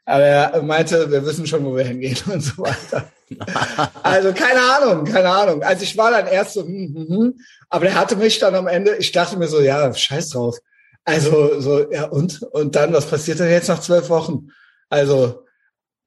Aber 0.04 0.24
er 0.24 0.62
meinte, 0.62 1.10
wir 1.10 1.24
wissen 1.24 1.46
schon, 1.46 1.64
wo 1.64 1.76
wir 1.76 1.84
hingehen 1.84 2.18
und 2.32 2.40
so 2.40 2.58
weiter. 2.58 3.10
also 4.02 4.32
keine 4.32 4.60
Ahnung, 4.60 5.04
keine 5.04 5.30
Ahnung. 5.30 5.62
Also 5.62 5.84
ich 5.84 5.96
war 5.96 6.10
dann 6.10 6.26
erst 6.26 6.54
so, 6.54 6.62
hm, 6.62 6.94
hm, 6.94 7.08
hm. 7.08 7.40
aber 7.70 7.86
der 7.86 7.94
hatte 7.94 8.16
mich 8.16 8.38
dann 8.38 8.54
am 8.54 8.66
Ende, 8.66 8.96
ich 8.96 9.12
dachte 9.12 9.38
mir 9.38 9.48
so, 9.48 9.60
ja, 9.60 9.92
scheiß 9.92 10.30
drauf. 10.30 10.58
Also 11.04 11.60
so, 11.60 11.90
ja 11.90 12.04
und? 12.04 12.42
Und 12.42 12.76
dann, 12.76 12.92
was 12.92 13.06
passiert 13.06 13.40
denn 13.40 13.50
jetzt 13.50 13.68
nach 13.68 13.80
zwölf 13.80 14.08
Wochen? 14.08 14.50
Also, 14.88 15.44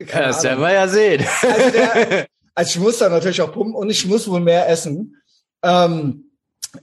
keine 0.06 0.28
das 0.28 0.44
werden 0.44 0.62
wir 0.62 0.74
ja 0.74 0.88
sehen. 0.88 1.26
Also, 1.42 1.70
der, 1.72 2.28
also 2.56 2.70
ich 2.70 2.80
muss 2.80 3.00
da 3.00 3.10
natürlich 3.10 3.42
auch 3.42 3.52
pumpen 3.52 3.76
und 3.76 3.90
ich 3.90 4.06
muss 4.06 4.28
wohl 4.28 4.40
mehr 4.40 4.70
essen. 4.70 5.22
Ähm, 5.64 6.32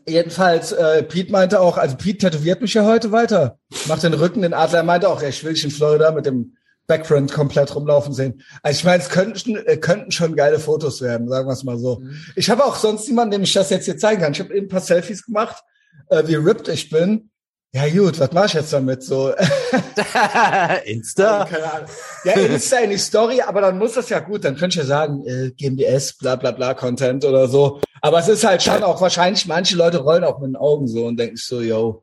jedenfalls, 0.06 0.72
äh, 0.72 1.02
Pete 1.04 1.32
meinte 1.32 1.60
auch, 1.60 1.78
also 1.78 1.96
Pete 1.96 2.18
tätowiert 2.30 2.60
mich 2.60 2.74
ja 2.74 2.84
heute 2.84 3.12
weiter. 3.12 3.58
Macht 3.86 4.02
den 4.02 4.14
Rücken, 4.14 4.42
den 4.42 4.54
Adler. 4.54 4.80
Er 4.80 4.84
meinte 4.84 5.08
auch, 5.08 5.22
ich 5.22 5.42
will 5.44 5.54
dich 5.54 5.64
in 5.64 5.70
Florida 5.70 6.10
mit 6.10 6.26
dem 6.26 6.56
Background 6.86 7.32
komplett 7.32 7.74
rumlaufen 7.74 8.12
sehen. 8.12 8.42
Also 8.62 8.78
ich 8.78 8.84
meine, 8.84 9.02
es 9.02 9.08
könnten, 9.08 9.56
äh, 9.56 9.76
könnten 9.76 10.10
schon 10.10 10.36
geile 10.36 10.58
Fotos 10.58 11.00
werden, 11.00 11.28
sagen 11.28 11.48
wir 11.48 11.52
es 11.52 11.64
mal 11.64 11.78
so. 11.78 12.02
Ich 12.36 12.50
habe 12.50 12.64
auch 12.64 12.76
sonst 12.76 13.08
niemanden, 13.08 13.32
dem 13.32 13.42
ich 13.42 13.52
das 13.52 13.70
jetzt 13.70 13.84
hier 13.84 13.96
zeigen 13.96 14.20
kann. 14.20 14.32
Ich 14.32 14.40
habe 14.40 14.54
eben 14.54 14.66
ein 14.66 14.70
paar 14.70 14.80
Selfies 14.80 15.24
gemacht, 15.24 15.62
äh, 16.08 16.22
wie 16.26 16.34
ripped 16.34 16.68
ich 16.68 16.90
bin. 16.90 17.30
Ja 17.74 17.88
gut, 17.88 18.20
was 18.20 18.32
mache 18.32 18.46
ich 18.46 18.52
jetzt 18.52 18.72
damit? 18.74 19.02
So, 19.02 19.32
Insta? 20.84 21.46
keine 21.46 21.72
Ahnung. 21.72 21.88
Ja, 22.22 22.32
Insta 22.32 22.76
in 22.80 22.90
die 22.90 22.98
Story, 22.98 23.40
aber 23.40 23.62
dann 23.62 23.78
muss 23.78 23.94
das 23.94 24.10
ja 24.10 24.18
gut, 24.18 24.44
dann 24.44 24.56
könnte 24.56 24.74
ich 24.74 24.82
ja 24.82 24.84
sagen, 24.84 25.26
äh, 25.26 25.52
GMDS, 25.52 26.18
bla 26.18 26.36
bla 26.36 26.50
bla 26.50 26.74
Content 26.74 27.24
oder 27.24 27.48
so. 27.48 27.80
Aber 28.02 28.18
es 28.18 28.28
ist 28.28 28.44
halt 28.44 28.62
schon 28.62 28.82
auch 28.82 29.00
wahrscheinlich, 29.00 29.46
manche 29.46 29.74
Leute 29.76 29.98
rollen 29.98 30.24
auch 30.24 30.38
mit 30.38 30.48
den 30.48 30.56
Augen 30.56 30.86
so 30.86 31.06
und 31.06 31.16
denken 31.16 31.36
so, 31.36 31.62
yo, 31.62 32.02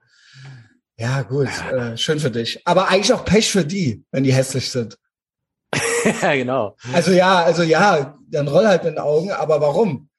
ja 1.00 1.22
gut, 1.24 1.48
äh, 1.72 1.98
schön 1.98 2.20
für 2.20 2.29
dich. 2.29 2.62
Aber 2.65 2.89
eigentlich 2.89 3.13
auch 3.13 3.25
Pech 3.25 3.50
für 3.51 3.65
die, 3.65 4.03
wenn 4.12 4.24
die 4.24 4.34
hässlich 4.34 4.70
sind. 4.70 4.98
ja, 6.22 6.36
genau. 6.36 6.75
Also 6.94 7.12
ja, 7.12 7.44
also 7.44 7.63
ja, 7.63 8.18
dann 8.27 8.48
roll 8.48 8.68
halt 8.68 8.84
mit 8.84 8.94
den 8.94 9.00
Augen, 9.00 9.32
aber 9.32 9.62
warum? 9.62 10.10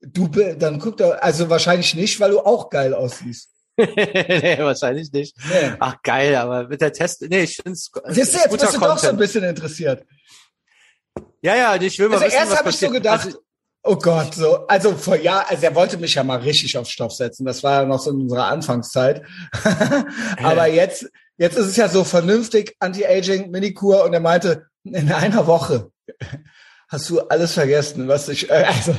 Du, 0.00 0.28
dann 0.28 0.78
guck 0.78 0.96
doch, 0.96 1.18
also 1.20 1.50
wahrscheinlich 1.50 1.94
nicht, 1.94 2.18
weil 2.20 2.30
du 2.30 2.40
auch 2.40 2.70
geil 2.70 2.94
aussiehst. 2.94 3.50
nee, 3.76 4.58
wahrscheinlich 4.58 5.12
nicht. 5.12 5.36
Nee. 5.48 5.72
Ach 5.78 5.96
geil, 6.02 6.34
aber 6.36 6.68
mit 6.68 6.80
der 6.80 6.92
Test, 6.92 7.22
nee, 7.28 7.42
ich 7.42 7.56
finde 7.56 7.72
es 7.72 7.90
Siehst 8.08 8.34
du, 8.34 8.38
jetzt 8.38 8.50
bist 8.50 8.74
du 8.74 8.80
doch 8.80 8.98
so 8.98 9.08
ein 9.08 9.16
bisschen 9.16 9.44
interessiert. 9.44 10.04
Ja, 11.42 11.56
ja, 11.56 11.74
ich 11.76 11.98
will 11.98 12.08
mal 12.08 12.16
Also 12.16 12.26
wissen, 12.26 12.38
erst 12.38 12.52
was 12.52 12.58
habe 12.58 12.70
ich 12.70 12.78
so 12.78 12.90
gedacht, 12.90 13.26
Also, 13.26 13.38
oh 13.82 13.96
Gott, 13.96 14.34
so, 14.34 14.66
also 14.66 14.94
vor 14.94 15.16
Jahr, 15.16 15.48
also 15.48 15.64
er 15.64 15.74
wollte 15.74 15.96
mich 15.96 16.14
ja 16.14 16.24
mal 16.24 16.38
richtig 16.40 16.76
auf 16.76 16.88
Stoff 16.88 17.12
setzen. 17.12 17.44
Das 17.46 17.62
war 17.62 17.82
ja 17.82 17.86
noch 17.88 18.00
so 18.00 18.10
in 18.10 18.22
unserer 18.22 18.46
Anfangszeit. 18.46 19.22
Aber 20.42 20.66
jetzt, 20.66 21.10
jetzt 21.38 21.56
ist 21.56 21.66
es 21.66 21.76
ja 21.76 21.88
so 21.88 22.04
vernünftig, 22.04 22.76
Anti-Aging, 22.78 23.50
Minikur 23.50 24.04
und 24.04 24.12
er 24.12 24.20
meinte, 24.20 24.66
in 24.84 25.10
einer 25.12 25.46
Woche 25.46 25.90
hast 26.88 27.08
du 27.10 27.20
alles 27.20 27.52
vergessen, 27.52 28.08
was 28.08 28.28
ich, 28.28 28.50
äh, 28.50 28.64
also, 28.66 28.94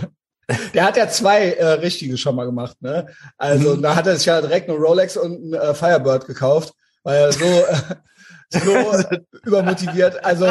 der 0.73 0.85
hat 0.85 0.97
ja 0.97 1.07
zwei 1.09 1.51
äh, 1.51 1.65
richtige 1.73 2.17
schon 2.17 2.35
mal 2.35 2.45
gemacht, 2.45 2.81
ne? 2.81 3.07
Also, 3.37 3.75
Mhm. 3.75 3.81
da 3.81 3.95
hat 3.95 4.07
er 4.07 4.15
sich 4.17 4.25
ja 4.25 4.41
direkt 4.41 4.69
eine 4.69 4.77
Rolex 4.77 5.17
und 5.17 5.51
ein 5.51 5.53
äh, 5.53 5.73
Firebird 5.73 6.25
gekauft, 6.25 6.73
weil 7.03 7.17
er 7.17 7.31
so, 7.31 7.45
äh, 7.45 7.95
so 8.49 9.17
übermotiviert, 9.43 10.23
also, 10.25 10.45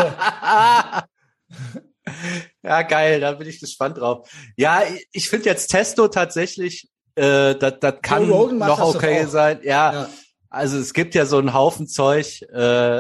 ja, 2.63 2.83
geil, 2.83 3.21
da 3.21 3.33
bin 3.33 3.49
ich 3.49 3.61
gespannt 3.61 3.99
drauf. 3.99 4.29
Ja, 4.57 4.83
ich- 4.83 5.07
ich 5.13 5.29
finde 5.29 5.47
jetzt 5.47 5.69
Testo 5.69 6.09
tatsächlich 6.09 6.89
Äh, 7.17 7.57
das, 7.57 7.75
das 7.81 7.95
kann 8.03 8.29
noch 8.29 8.79
okay 8.95 9.27
sein. 9.27 9.59
Ja, 9.65 9.93
Ja. 9.93 10.09
also 10.49 10.79
es 10.79 10.95
gibt 10.95 11.15
ja 11.17 11.27
so 11.27 11.39
einen 11.39 11.53
Haufen 11.53 11.89
Zeug. 11.89 12.41
Äh, 12.53 12.57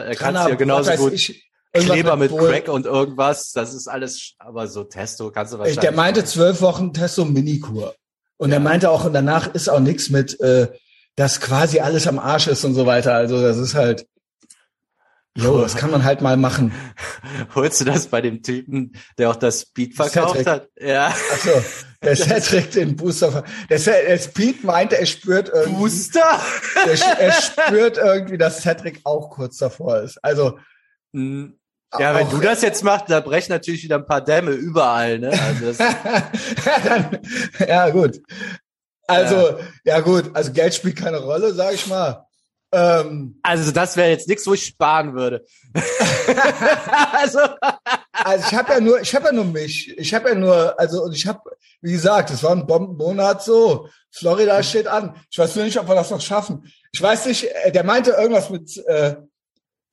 er 0.09 0.15
kann 0.17 0.35
er, 0.35 0.49
ja 0.49 0.55
genauso 0.57 0.91
gut 0.97 1.13
ich, 1.13 1.49
Kleber 1.73 2.17
mit 2.17 2.31
Bull- 2.33 2.51
Crack 2.51 2.69
und 2.69 2.87
irgendwas. 2.87 3.53
Das 3.53 3.73
ist 3.73 3.87
alles, 3.87 4.35
aber 4.41 4.67
so 4.67 4.83
Testo 4.83 5.31
kannst 5.31 5.53
du 5.53 5.59
wahrscheinlich. 5.59 5.81
Der 5.81 5.93
meinte 5.93 6.25
zwölf 6.25 6.61
Wochen 6.61 6.93
Testo 6.93 7.25
Minikur. 7.25 7.95
Und 8.37 8.51
er 8.51 8.61
meinte 8.61 8.91
auch, 8.91 9.05
und 9.05 9.13
danach 9.13 9.55
ist 9.55 9.69
auch 9.71 9.81
nichts 9.81 10.11
mit, 10.11 10.39
äh, 10.41 10.67
dass 11.15 11.41
quasi 11.41 11.79
alles 11.79 12.07
am 12.09 12.19
Arsch 12.19 12.49
ist 12.49 12.65
und 12.65 12.75
so 12.75 12.87
weiter. 12.87 13.15
Also 13.15 13.41
das 13.41 13.59
ist 13.59 13.75
halt, 13.77 14.07
jo, 15.37 15.59
das 15.63 15.77
kann 15.77 15.91
man 15.91 16.05
halt 16.05 16.21
mal 16.21 16.37
machen. 16.37 16.73
Holst 17.55 17.81
du 17.81 17.85
das 17.85 18.07
bei 18.09 18.21
dem 18.21 18.43
Typen, 18.43 18.93
der 19.19 19.31
auch 19.31 19.37
das 19.37 19.73
Das 19.75 19.87
verkauft 20.11 20.37
Cedric. 20.39 20.47
hat? 20.47 20.69
Ja. 20.81 21.07
Achso, 21.09 21.51
der 22.03 22.17
Cedric 22.41 22.71
den 22.73 22.97
Booster. 22.97 23.45
Der, 23.69 23.79
der 23.79 24.19
Speed 24.19 24.65
meinte, 24.65 24.99
er 24.99 25.07
spürt 25.07 25.49
irgendwie, 25.49 25.79
Booster? 25.81 26.41
der, 26.87 27.19
er 27.19 27.33
spürt 27.43 27.97
irgendwie, 27.99 28.39
dass 28.39 28.63
Cedric 28.63 29.01
auch 29.05 29.31
kurz 29.31 29.57
davor 29.59 30.01
ist. 30.01 30.19
Also 30.23 30.59
Hm. 31.15 31.57
Ja, 31.99 32.15
wenn 32.15 32.27
auch- 32.29 32.31
du 32.31 32.39
das 32.39 32.63
jetzt 32.63 32.85
machst, 32.85 33.07
da 33.09 33.19
brechen 33.19 33.51
natürlich 33.51 33.83
wieder 33.83 33.97
ein 33.97 34.07
paar 34.07 34.21
Dämme 34.21 34.53
überall, 34.53 35.19
ne? 35.19 35.31
Also 35.31 35.83
ja, 37.67 37.91
gut. 37.91 38.21
Also, 39.07 39.59
ja. 39.85 39.99
gut, 40.01 40.31
also 40.35 40.53
Geld 40.53 40.73
spielt 40.75 40.97
keine 40.97 41.19
Rolle, 41.19 41.53
sag 41.53 41.75
ich 41.75 41.87
mal. 41.89 42.27
Ähm, 42.73 43.41
also 43.43 43.73
das 43.73 43.97
wäre 43.97 44.11
jetzt 44.11 44.29
nichts, 44.29 44.47
wo 44.47 44.55
ich 44.55 44.65
sparen 44.65 45.15
würde. 45.15 45.45
also, 47.13 47.41
also 48.13 48.45
ich 48.49 48.55
habe 48.55 48.73
ja 48.75 48.81
nur, 48.81 49.01
ich 49.01 49.15
habe 49.15 49.27
ja 49.27 49.33
nur 49.33 49.45
mich. 49.45 49.97
Ich 49.99 50.15
habe 50.15 50.29
ja 50.31 50.35
nur, 50.35 50.79
also 50.79 51.03
und 51.03 51.15
ich 51.15 51.27
habe, 51.27 51.41
wie 51.81 51.93
gesagt, 51.93 52.31
es 52.31 52.43
war 52.43 52.53
ein 52.53 52.67
Bombenmonat 52.67 53.43
so. 53.43 53.89
Florida 54.13 54.63
steht 54.63 54.87
an. 54.87 55.17
Ich 55.31 55.39
weiß 55.39 55.57
nur 55.57 55.65
nicht, 55.65 55.79
ob 55.79 55.89
wir 55.89 55.95
das 55.95 56.11
noch 56.11 56.21
schaffen. 56.21 56.73
Ich 56.93 57.03
weiß 57.03 57.27
nicht, 57.27 57.45
äh, 57.65 57.73
der 57.73 57.85
meinte 57.85 58.13
irgendwas 58.13 58.51
mit 58.51 58.77
äh, 58.87 59.17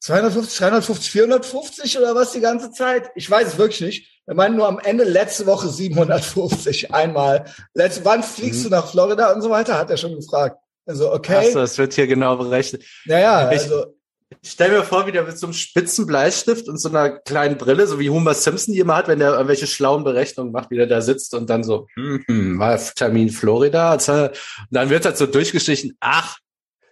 250, 0.02 0.58
350, 0.60 1.12
450 1.12 1.98
oder 1.98 2.14
was 2.14 2.32
die 2.32 2.42
ganze 2.42 2.72
Zeit. 2.72 3.10
Ich 3.16 3.30
weiß 3.30 3.48
es 3.48 3.58
wirklich 3.58 3.82
nicht. 3.82 4.22
Er 4.28 4.36
meinte 4.36 4.58
nur 4.58 4.68
am 4.68 4.80
Ende 4.80 5.04
letzte 5.04 5.46
Woche 5.46 5.70
750 5.70 6.94
einmal. 6.94 7.46
Letzte, 7.74 8.06
wann 8.06 8.22
fliegst 8.22 8.66
du 8.66 8.70
nach 8.70 8.92
Florida 8.92 9.32
und 9.32 9.42
so 9.42 9.50
weiter? 9.50 9.78
Hat 9.78 9.90
er 9.90 9.98
schon 9.98 10.16
gefragt. 10.16 10.60
Also 10.88 11.12
okay. 11.14 11.36
Achso, 11.48 11.60
das 11.60 11.78
wird 11.78 11.94
hier 11.94 12.08
genau 12.08 12.38
berechnet. 12.38 12.84
Naja, 13.06 13.52
Ich- 13.52 13.62
also 13.62 13.94
Ich 14.42 14.52
stell 14.52 14.72
mir 14.72 14.84
vor, 14.84 15.08
wie 15.08 15.14
der 15.14 15.24
mit 15.24 15.38
so 15.40 15.48
einem 15.48 15.54
spitzen 15.54 16.06
Bleistift 16.06 16.68
und 16.68 16.78
so 16.80 16.90
einer 16.90 17.12
kleinen 17.20 17.58
Brille, 17.58 17.88
so 17.88 17.98
wie 17.98 18.10
Homer 18.10 18.34
Simpson 18.34 18.74
die 18.74 18.80
immer 18.82 18.96
hat, 18.98 19.08
wenn 19.08 19.20
der 19.20 19.32
irgendwelche 19.32 19.68
schlauen 19.68 20.04
Berechnungen 20.04 20.52
macht, 20.52 20.70
wie 20.70 20.76
der 20.76 20.86
da 20.88 21.00
sitzt 21.00 21.34
und 21.34 21.50
dann 21.50 21.64
so, 21.64 21.88
hm, 21.96 22.24
hm, 22.28 22.60
war 22.60 22.78
Termin 22.78 23.30
Florida. 23.30 23.94
Und 23.94 24.32
dann 24.70 24.90
wird 24.90 25.06
das 25.06 25.18
so 25.20 25.28
durchgeschlichen, 25.28 25.96
ach, 26.02 26.40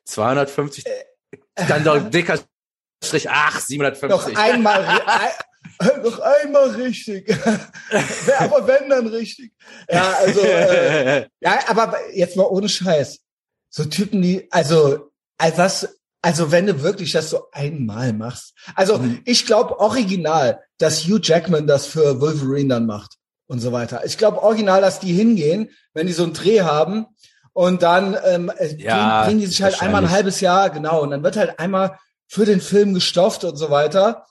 250, 0.05 0.85
dann 1.67 1.83
doch 1.83 1.95
ein 1.95 2.09
dicker 2.11 2.39
Strich, 3.03 3.29
ach, 3.29 3.59
750. 3.59 4.33
noch 4.33 4.39
einmal, 4.41 4.83
noch 6.03 6.19
einmal 6.19 6.69
richtig. 6.69 7.29
Aber 8.39 8.65
wenn 8.65 8.89
dann 8.89 9.07
richtig. 9.07 9.51
Ja, 9.89 10.13
also 10.19 10.39
äh, 10.41 11.27
ja, 11.41 11.59
aber 11.67 11.95
jetzt 12.13 12.37
mal 12.37 12.43
ohne 12.43 12.69
Scheiß. 12.69 13.19
So 13.77 13.83
Typen, 13.83 14.21
die, 14.21 14.47
also, 14.51 15.11
also 15.37 15.57
was, 15.57 15.97
also 16.21 16.49
wenn 16.51 16.65
du 16.65 16.81
wirklich 16.81 17.11
das 17.11 17.29
so 17.29 17.47
einmal 17.51 18.13
machst. 18.13 18.53
Also 18.73 18.97
Mhm. 18.99 19.19
ich 19.25 19.45
glaube 19.45 19.79
original, 19.81 20.61
dass 20.77 21.03
Hugh 21.05 21.19
Jackman 21.21 21.67
das 21.67 21.85
für 21.85 22.21
Wolverine 22.21 22.69
dann 22.75 22.85
macht 22.85 23.15
und 23.47 23.59
so 23.59 23.73
weiter. 23.73 24.05
Ich 24.05 24.17
glaube 24.17 24.41
original, 24.41 24.79
dass 24.79 25.01
die 25.01 25.11
hingehen, 25.11 25.71
wenn 25.93 26.07
die 26.07 26.13
so 26.13 26.23
einen 26.23 26.31
Dreh 26.31 26.61
haben 26.61 27.05
und 27.51 27.83
dann 27.83 28.17
ähm, 28.25 28.49
äh, 28.57 28.75
Ja, 28.77 28.95
bringen, 28.95 29.25
bringen 29.25 29.39
die 29.41 29.47
sich 29.47 29.61
halt 29.61 29.81
einmal 29.81 30.03
ein 30.05 30.09
halbes 30.09 30.39
Jahr, 30.39 30.69
genau, 30.69 31.01
und 31.01 31.11
dann 31.11 31.21
wird 31.23 31.35
halt 31.35 31.59
einmal 31.59 31.99
für 32.27 32.45
den 32.45 32.61
Film 32.61 32.93
gestofft 32.93 33.43
und 33.43 33.57
so 33.57 33.69
weiter. 33.71 34.25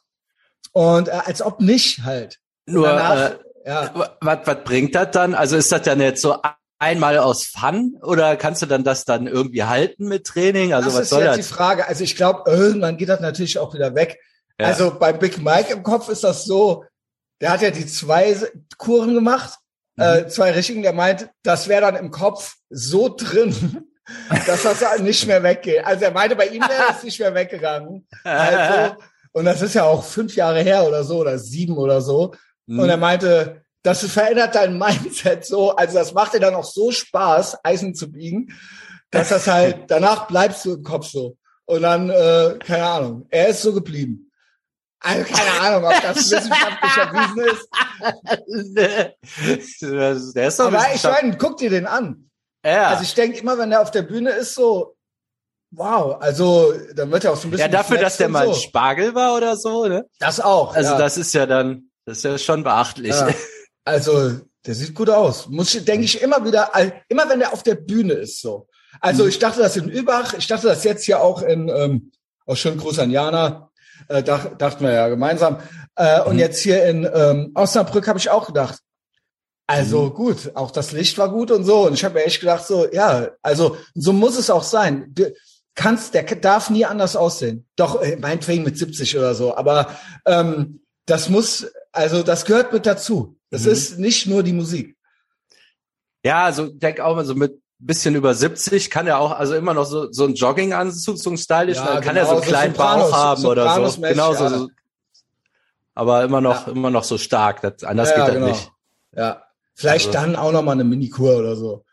Und 0.73 1.09
äh, 1.09 1.21
als 1.27 1.43
ob 1.43 1.61
nicht 1.61 2.03
halt. 2.05 2.39
Nur, 2.65 2.89
Danach- 2.89 3.31
äh, 3.33 3.39
Ja. 3.67 3.91
was, 4.21 4.39
was 4.47 4.65
bringt 4.65 4.95
das 4.95 5.11
dann? 5.11 5.35
Also 5.35 5.57
ist 5.57 5.71
das 5.71 5.83
dann 5.83 6.01
jetzt 6.01 6.23
so 6.23 6.39
einmal 6.85 7.19
aus 7.19 7.45
Fun 7.45 7.97
oder 8.03 8.37
kannst 8.37 8.63
du 8.63 8.67
dann 8.67 8.85
das 8.85 9.05
dann 9.05 9.27
irgendwie 9.27 9.65
halten 9.65 10.07
mit 10.07 10.25
Training? 10.27 10.73
Also 10.73 10.89
das 10.89 10.95
was 10.97 11.03
ist 11.05 11.11
soll 11.11 11.23
jetzt 11.23 11.39
das? 11.39 11.47
die 11.47 11.53
Frage. 11.55 11.89
Also 11.89 12.05
ich 12.05 12.17
glaube, 12.17 12.51
irgendwann 12.51 12.97
geht 12.97 13.09
das 13.09 13.21
natürlich 13.21 13.59
auch 13.59 13.75
wieder 13.75 13.95
weg. 13.95 14.19
Ja. 14.61 14.67
Also 14.67 14.97
bei 14.99 15.13
Big 15.13 15.43
Mike 15.43 15.73
im 15.73 15.83
Kopf 15.83 16.09
ist 16.09 16.23
das 16.25 16.45
so, 16.45 16.85
der 17.41 17.51
hat 17.51 17.63
ja 17.63 17.71
die 17.71 17.87
zwei 17.87 18.37
Kuren 18.79 19.15
gemacht, 19.15 19.59
Mhm. 19.97 20.03
äh, 20.03 20.27
zwei 20.29 20.51
richtigen, 20.51 20.83
der 20.83 20.93
meint, 20.93 21.29
das 21.45 21.69
wäre 21.69 21.83
dann 21.83 21.95
im 21.97 22.11
Kopf 22.11 22.57
so 22.69 23.15
drin, 23.17 23.87
dass 24.47 24.65
das 24.65 24.99
nicht 25.01 25.27
mehr 25.29 25.43
weggeht. 25.45 25.85
Also 25.85 26.05
er 26.07 26.11
meinte, 26.11 26.35
bei 26.35 26.49
ihm 26.49 26.63
wäre 26.63 26.89
das 26.89 27.05
nicht 27.05 27.21
mehr 27.21 27.33
weggegangen. 27.35 28.07
Also, 28.25 28.97
und 29.33 29.45
das 29.45 29.63
ist 29.63 29.75
ja 29.75 29.85
auch 29.85 30.05
fünf 30.05 30.35
Jahre 30.35 30.63
her 30.63 30.85
oder 30.87 31.05
so, 31.05 31.19
oder 31.19 31.39
sieben 31.39 31.77
oder 31.79 32.01
so. 32.01 32.35
Mhm. 32.67 32.81
Und 32.81 32.89
er 32.89 32.97
meinte, 32.97 33.63
das 33.85 34.05
verändert 34.07 34.55
dein 34.55 34.79
Mindset 34.79 35.45
so, 35.45 35.77
also 35.77 35.99
das 35.99 36.15
macht 36.15 36.33
dir 36.33 36.41
dann 36.41 36.55
auch 36.55 36.65
so 36.65 36.91
Spaß, 36.91 37.59
Eisen 37.63 37.95
zu 37.95 38.11
biegen, 38.11 38.53
dass 39.11 39.29
das 39.29 39.47
halt, 39.47 39.85
danach 39.89 40.27
bleibst 40.27 40.65
du 40.65 40.75
im 40.75 40.83
Kopf 40.83 41.07
so. 41.07 41.37
Und 41.67 41.83
dann, 41.83 42.11
äh, 42.11 42.59
keine 42.65 42.85
Ahnung, 42.85 43.27
er 43.31 43.49
ist 43.49 43.63
so 43.63 43.73
geblieben. 43.73 44.31
Also 45.01 45.25
keine 45.31 45.61
Ahnung, 45.61 45.85
ob 45.85 46.03
das 46.03 46.31
wissenschaftlich 46.31 46.97
erwiesen 46.97 47.45
ist. 47.45 47.69
der 50.35 50.49
ist 50.49 50.59
doch 50.59 50.67
Aber 50.67 50.87
ich 50.95 51.03
meine, 51.03 51.37
guck 51.37 51.59
dir 51.59 51.69
den 51.69 51.87
an. 51.87 52.31
ja. 52.65 52.89
Also 52.89 53.03
ich 53.03 53.15
denke 53.15 53.39
immer, 53.39 53.59
wenn 53.59 53.71
er 53.71 53.83
auf 53.83 53.91
der 53.91 54.03
Bühne 54.03 54.31
ist, 54.31 54.55
so, 54.55 54.97
wow, 55.73 56.17
also 56.21 56.73
dann 56.95 57.11
wird 57.11 57.25
er 57.25 57.33
auch 57.33 57.37
so 57.37 57.49
ein 57.49 57.51
bisschen. 57.51 57.71
ja, 57.71 57.77
dafür, 57.77 57.99
dass 57.99 58.17
der 58.17 58.31
mal 58.31 58.47
so. 58.47 58.55
Spargel 58.55 59.15
war 59.15 59.37
oder 59.37 59.59
so, 59.59 59.87
ne? 59.87 60.07
Das 60.19 60.41
auch. 60.41 60.75
Also 60.75 60.93
ja. 60.93 60.99
das 60.99 61.19
ist 61.19 61.35
ja 61.35 61.45
dann, 61.45 61.91
das 62.07 62.19
ist 62.19 62.25
ja 62.25 62.39
schon 62.39 62.65
beachtlich. 62.65 63.15
Ja. 63.15 63.29
Also, 63.85 64.41
der 64.67 64.75
sieht 64.75 64.95
gut 64.95 65.11
aus. 65.11 65.49
Muss 65.49 65.75
ich, 65.75 65.85
denke 65.85 66.05
ich 66.05 66.21
immer 66.23 66.45
wieder, 66.45 66.71
immer 67.09 67.29
wenn 67.29 67.41
er 67.41 67.53
auf 67.53 67.63
der 67.63 67.75
Bühne 67.75 68.15
ist, 68.15 68.41
so. 68.41 68.67
Also, 69.01 69.25
Mhm. 69.25 69.29
ich 69.31 69.39
dachte 69.39 69.61
das 69.61 69.77
in 69.77 69.89
Übach, 69.89 70.35
ich 70.35 70.47
dachte 70.47 70.69
das 70.69 70.85
jetzt 70.85 71.05
hier 71.05 71.21
auch 71.21 71.43
in, 71.43 71.69
ähm, 71.69 72.13
auch 72.47 72.57
schönen 72.57 72.79
Gruß 72.79 72.99
an 73.01 73.11
Jana, 73.11 73.71
äh, 74.09 74.23
dach, 74.23 74.57
dachten 74.57 74.85
wir 74.85 74.93
ja 74.93 75.09
gemeinsam. 75.09 75.59
Äh, 75.97 76.21
Und 76.23 76.35
Mhm. 76.35 76.39
jetzt 76.41 76.61
hier 76.61 76.85
in 76.87 77.09
ähm, 77.13 77.53
Osnabrück 77.55 78.09
habe 78.09 78.19
ich 78.19 78.31
auch 78.31 78.47
gedacht, 78.47 78.79
also 79.67 80.05
Mhm. 80.07 80.15
gut, 80.15 80.53
auch 80.55 80.71
das 80.71 80.93
Licht 80.93 81.17
war 81.19 81.31
gut 81.31 81.51
und 81.51 81.65
so. 81.65 81.87
Und 81.87 81.95
ich 81.95 82.05
habe 82.05 82.15
mir 82.15 82.25
echt 82.25 82.41
gedacht, 82.41 82.67
so, 82.67 82.87
ja, 82.93 83.31
also 83.43 83.77
so 83.95 84.13
muss 84.13 84.37
es 84.39 84.51
auch 84.51 84.63
sein. 84.65 85.07
Du 85.15 85.33
kannst, 85.75 86.15
der 86.15 86.23
darf 86.25 86.71
nie 86.71 86.85
anders 86.85 87.17
aussehen. 87.17 87.67
Doch, 87.77 88.01
äh, 88.03 88.17
meinetwegen 88.17 88.63
mit 88.63 88.77
70 88.79 89.17
oder 89.17 89.35
so. 89.35 89.57
Aber 89.57 89.89
ähm, 90.27 90.81
das 91.07 91.29
muss, 91.29 91.67
also 91.93 92.23
das 92.23 92.45
gehört 92.45 92.73
mit 92.73 92.87
dazu. 92.87 93.37
Das 93.51 93.65
Mhm. 93.65 93.71
ist 93.73 93.99
nicht 93.99 94.27
nur 94.27 94.43
die 94.43 94.53
Musik. 94.53 94.97
Ja, 96.25 96.45
also 96.45 96.67
ich 96.67 96.79
denke 96.79 97.05
auch 97.05 97.15
mal 97.17 97.25
so 97.25 97.35
mit 97.35 97.61
bisschen 97.79 98.15
über 98.15 98.33
70 98.35 98.89
kann 98.91 99.07
er 99.07 99.19
auch 99.19 99.33
also 99.33 99.55
immer 99.55 99.75
noch 99.75 99.85
so 99.85 100.11
so 100.11 100.25
ein 100.25 100.35
Jogginganzug, 100.35 101.19
so 101.19 101.29
ein 101.31 101.37
stylisch, 101.37 101.77
Ja, 101.77 101.85
dann 101.95 102.03
kann 102.03 102.15
genau, 102.15 102.21
er 102.21 102.27
so 102.27 102.33
einen 102.37 102.43
so 102.43 102.49
kleinen 102.49 102.75
Sopranos- 102.75 103.11
Bauch 103.11 103.13
haben 103.13 103.45
oder 103.45 103.91
so. 103.91 104.01
Genau 104.01 104.33
ja. 104.33 104.49
so. 104.49 104.69
Aber 105.95 106.25
immer 106.25 106.41
noch 106.41 106.67
Ja. 106.67 106.73
immer 106.73 106.91
noch 106.91 107.05
so 107.05 107.19
stark, 107.19 107.61
das, 107.61 107.85
anders 107.85 108.09
geht 108.11 108.19
das 108.19 108.31
genau. 108.33 108.47
nicht. 108.47 108.71
Ja. 109.15 109.43
Vielleicht 109.75 110.07
Also- 110.09 110.19
dann 110.19 110.37
auch 110.37 110.53
noch 110.53 110.63
mal 110.63 110.73
eine 110.73 110.85
Minikur 110.85 111.37
oder 111.37 111.57
so. 111.57 111.85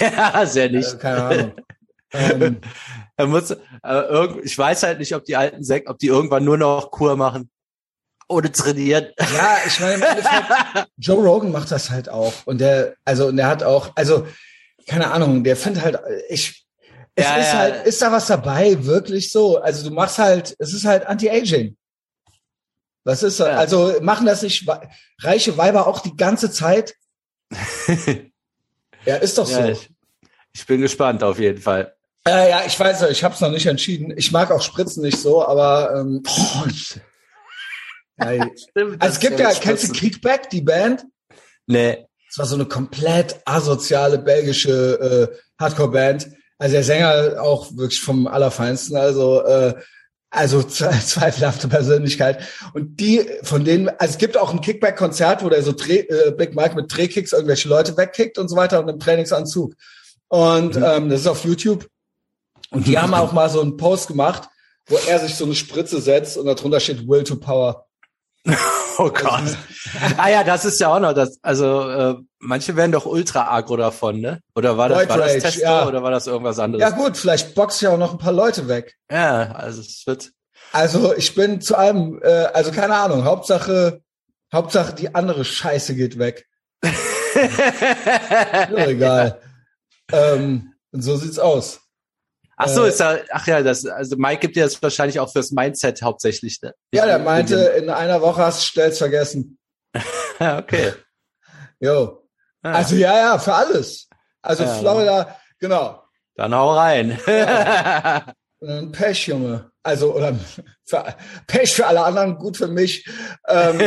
ja, 0.00 0.46
sehr 0.46 0.70
nicht. 0.70 0.86
Also, 0.86 0.98
keine 0.98 1.22
Ahnung. 1.24 1.52
ähm, 2.12 2.60
Er 3.16 3.26
muss, 3.26 3.50
äh, 3.50 4.26
ich 4.42 4.56
weiß 4.56 4.84
halt 4.84 4.98
nicht, 5.00 5.14
ob 5.14 5.24
die 5.24 5.36
alten 5.36 5.62
Sekt, 5.62 5.88
ob 5.90 5.98
die 5.98 6.06
irgendwann 6.06 6.44
nur 6.44 6.56
noch 6.56 6.90
Kur 6.90 7.16
machen. 7.16 7.50
Ohne 8.30 8.52
trainieren. 8.52 9.06
ja, 9.18 9.58
ich 9.66 9.80
meine, 9.80 10.06
Joe 10.96 11.22
Rogan 11.22 11.50
macht 11.50 11.70
das 11.70 11.90
halt 11.90 12.08
auch. 12.08 12.32
Und 12.46 12.60
der, 12.60 12.94
also, 13.04 13.26
und 13.26 13.36
der 13.36 13.48
hat 13.48 13.62
auch, 13.62 13.90
also, 13.96 14.26
keine 14.86 15.10
Ahnung, 15.10 15.42
der 15.44 15.56
findet 15.56 15.82
halt, 15.82 15.98
ich, 16.28 16.64
es 17.16 17.24
Ja, 17.24 17.36
ist 17.36 17.52
ja. 17.52 17.58
halt, 17.58 17.86
ist 17.86 18.00
da 18.00 18.12
was 18.12 18.26
dabei, 18.26 18.84
wirklich 18.84 19.32
so? 19.32 19.58
Also, 19.58 19.88
du 19.88 19.94
machst 19.94 20.18
halt, 20.18 20.54
es 20.58 20.72
ist 20.72 20.84
halt 20.84 21.06
Anti-Aging. 21.06 21.76
Was 23.04 23.22
ist 23.22 23.40
das? 23.40 23.48
Ja. 23.48 23.56
Also, 23.56 23.94
machen 24.00 24.26
das 24.26 24.42
nicht 24.42 24.66
reiche 25.22 25.56
Weiber 25.58 25.86
auch 25.86 26.00
die 26.00 26.16
ganze 26.16 26.50
Zeit? 26.50 26.94
Ja, 29.06 29.16
ist 29.16 29.38
doch 29.38 29.46
so. 29.46 29.58
Ja, 29.58 29.68
ich, 29.70 29.88
ich 30.52 30.66
bin 30.66 30.82
gespannt 30.82 31.22
auf 31.22 31.38
jeden 31.38 31.60
Fall. 31.62 31.94
Äh, 32.26 32.50
ja, 32.50 32.62
ich 32.66 32.78
weiß, 32.78 33.00
ich 33.10 33.24
habe 33.24 33.34
es 33.34 33.40
noch 33.40 33.50
nicht 33.50 33.64
entschieden. 33.64 34.12
Ich 34.14 34.30
mag 34.30 34.50
auch 34.50 34.60
Spritzen 34.60 35.02
nicht 35.02 35.16
so, 35.18 35.42
aber 35.42 35.94
ähm, 35.96 36.22
ja, 38.22 38.46
Stimmt, 38.70 39.02
also 39.02 39.14
es 39.14 39.20
gibt 39.20 39.38
ja, 39.38 39.52
kennst 39.52 39.88
du 39.88 39.92
Kickback, 39.92 40.50
die 40.50 40.62
Band? 40.62 41.04
Nee. 41.66 42.06
Es 42.30 42.38
war 42.38 42.46
so 42.46 42.54
eine 42.54 42.66
komplett 42.66 43.40
asoziale 43.44 44.18
belgische 44.18 45.30
äh, 45.32 45.36
Hardcore-Band. 45.58 46.28
Also 46.58 46.74
der 46.74 46.84
Sänger 46.84 47.42
auch 47.42 47.74
wirklich 47.76 48.00
vom 48.00 48.26
Allerfeinsten, 48.26 48.96
also 48.96 49.42
äh, 49.44 49.74
also 50.30 50.58
zwe- 50.60 51.04
zweifelhafte 51.04 51.68
Persönlichkeit. 51.68 52.42
Und 52.72 53.00
die 53.00 53.26
von 53.42 53.64
denen, 53.64 53.88
also 53.88 54.12
es 54.12 54.18
gibt 54.18 54.36
auch 54.36 54.52
ein 54.52 54.60
Kickback-Konzert, 54.60 55.42
wo 55.42 55.48
der 55.48 55.62
so 55.62 55.72
Dreh, 55.72 56.00
äh, 56.00 56.30
Big 56.32 56.54
Mike 56.54 56.76
mit 56.76 56.94
Drehkicks 56.94 57.32
irgendwelche 57.32 57.68
Leute 57.68 57.96
wegkickt 57.96 58.38
und 58.38 58.48
so 58.48 58.56
weiter 58.56 58.80
und 58.80 58.88
im 58.88 59.00
Trainingsanzug. 59.00 59.74
Und 60.28 60.76
ähm, 60.76 61.08
das 61.08 61.22
ist 61.22 61.26
auf 61.26 61.44
YouTube. 61.44 61.88
Und 62.70 62.86
die 62.86 62.96
haben 62.98 63.14
auch 63.14 63.32
mal 63.32 63.50
so 63.50 63.60
einen 63.60 63.76
Post 63.76 64.06
gemacht, 64.06 64.48
wo 64.86 64.96
er 65.08 65.18
sich 65.18 65.34
so 65.34 65.44
eine 65.44 65.56
Spritze 65.56 66.00
setzt 66.00 66.36
und 66.36 66.46
darunter 66.46 66.78
steht 66.78 67.08
Will 67.08 67.24
to 67.24 67.34
Power. 67.36 67.86
Oh 68.98 69.08
Gott. 69.10 69.56
ah 70.18 70.28
ja, 70.28 70.44
das 70.44 70.66
ist 70.66 70.78
ja 70.78 70.94
auch 70.94 71.00
noch 71.00 71.14
das. 71.14 71.38
Also 71.40 71.88
äh, 71.88 72.16
manche 72.38 72.76
werden 72.76 72.92
doch 72.92 73.06
ultra 73.06 73.50
agro 73.50 73.78
davon, 73.78 74.20
ne? 74.20 74.42
Oder 74.54 74.76
war 74.76 74.90
das, 74.90 74.98
White 74.98 75.08
war 75.08 75.18
das 75.18 75.38
Testo 75.38 75.62
ja. 75.62 75.86
oder 75.86 76.02
war 76.02 76.10
das 76.10 76.26
irgendwas 76.26 76.58
anderes? 76.58 76.82
Ja 76.82 76.90
gut, 76.90 77.16
vielleicht 77.16 77.54
boxt 77.54 77.80
ja 77.80 77.90
auch 77.90 77.98
noch 77.98 78.12
ein 78.12 78.18
paar 78.18 78.32
Leute 78.32 78.68
weg. 78.68 78.96
Ja, 79.10 79.52
also 79.52 79.80
es 79.80 80.02
wird. 80.06 80.32
Also 80.72 81.14
ich 81.16 81.34
bin 81.34 81.62
zu 81.62 81.76
allem, 81.76 82.20
äh, 82.22 82.28
also 82.52 82.72
keine 82.72 82.94
Ahnung, 82.94 83.24
Hauptsache, 83.24 84.02
Hauptsache 84.52 84.94
die 84.94 85.14
andere 85.14 85.46
Scheiße 85.46 85.94
geht 85.94 86.18
weg. 86.18 86.46
Egal. 88.76 89.40
ähm, 90.12 90.74
und 90.92 91.02
so 91.02 91.16
sieht's 91.16 91.38
aus. 91.38 91.80
Ach 92.62 92.68
so, 92.68 92.84
Äh, 92.84 92.88
ist 92.90 93.00
ja, 93.00 93.18
ach 93.32 93.46
ja, 93.46 93.62
das, 93.62 93.86
also 93.86 94.16
Mike 94.16 94.40
gibt 94.40 94.56
dir 94.56 94.64
das 94.64 94.82
wahrscheinlich 94.82 95.18
auch 95.18 95.32
fürs 95.32 95.50
Mindset 95.50 96.02
hauptsächlich, 96.02 96.60
ne? 96.62 96.74
Ja, 96.92 97.06
der 97.06 97.18
meinte, 97.18 97.54
in 97.56 97.88
einer 97.90 98.20
Woche 98.20 98.42
hast 98.42 98.60
du 98.60 98.66
schnellst 98.66 98.98
vergessen. 98.98 99.58
Ja, 100.38 100.58
okay. 100.58 100.92
Jo. 101.80 102.28
Ah, 102.62 102.72
Also 102.72 102.94
ja, 102.96 103.16
ja, 103.16 103.38
für 103.38 103.54
alles. 103.54 104.06
Also 104.42 104.64
Ja. 104.64 104.74
Florida, 104.74 105.36
genau. 105.58 106.02
dann 106.36 106.54
hau 106.54 106.72
rein. 106.74 107.18
Und 108.60 108.68
dann 108.68 108.92
Pech, 108.92 109.26
Junge. 109.28 109.70
Also, 109.82 110.14
oder 110.14 110.34
für, 110.84 111.14
Pech 111.46 111.74
für 111.74 111.86
alle 111.86 112.02
anderen, 112.04 112.36
gut 112.36 112.58
für 112.58 112.66
mich. 112.68 113.08
Ähm, 113.48 113.80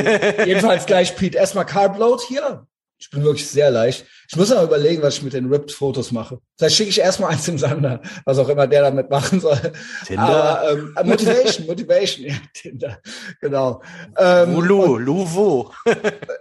jedenfalls 0.45 0.87
gleich, 0.87 1.15
Pete. 1.15 1.37
Erstmal 1.37 1.67
Carbload 1.67 2.23
hier. 2.27 2.65
Ich 2.99 3.09
bin 3.09 3.23
wirklich 3.23 3.47
sehr 3.49 3.69
leicht. 3.69 4.05
Ich 4.29 4.37
muss 4.37 4.49
aber 4.51 4.63
überlegen, 4.63 5.01
was 5.01 5.15
ich 5.17 5.23
mit 5.23 5.33
den 5.33 5.51
Ripped-Fotos 5.51 6.13
mache. 6.13 6.39
Vielleicht 6.57 6.77
schicke 6.77 6.89
ich 6.89 6.99
erstmal 7.01 7.31
eins 7.31 7.43
dem 7.43 7.57
Sander, 7.57 8.01
was 8.23 8.37
auch 8.37 8.47
immer 8.47 8.65
der 8.65 8.83
damit 8.83 9.09
machen 9.09 9.41
soll. 9.41 9.59
Tinder. 10.05 10.23
Aber 10.23 10.71
ähm, 10.71 10.93
Motivation, 11.09 11.65
Motivation, 11.67 12.25
ja, 12.29 12.35
Tinder, 12.53 12.99
genau. 13.41 13.81
Ähm, 14.17 14.55
Luvo. 14.55 15.73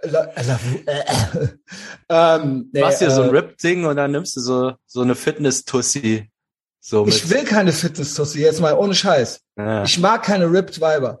La- 0.03 0.29
la- 0.35 0.59
äh, 0.85 1.47
ähm, 2.09 2.69
nee, 2.71 2.81
Machst 2.81 3.01
dir 3.01 3.11
so 3.11 3.23
ein 3.23 3.29
äh, 3.29 3.37
Rip-Ding 3.39 3.85
und 3.85 3.97
dann 3.97 4.11
nimmst 4.11 4.35
du 4.37 4.41
so, 4.41 4.73
so 4.85 5.01
eine 5.01 5.15
Fitness-Tussi. 5.15 6.29
So. 6.79 7.05
Ich 7.07 7.29
will 7.29 7.43
keine 7.43 7.71
Fitness-Tussi, 7.71 8.39
jetzt 8.41 8.59
mal 8.61 8.73
ohne 8.73 8.95
Scheiß. 8.95 9.41
ja. 9.57 9.83
Ich 9.83 9.99
mag 9.99 10.23
keine 10.23 10.51
ripped 10.51 10.79
Weiber. 10.81 11.19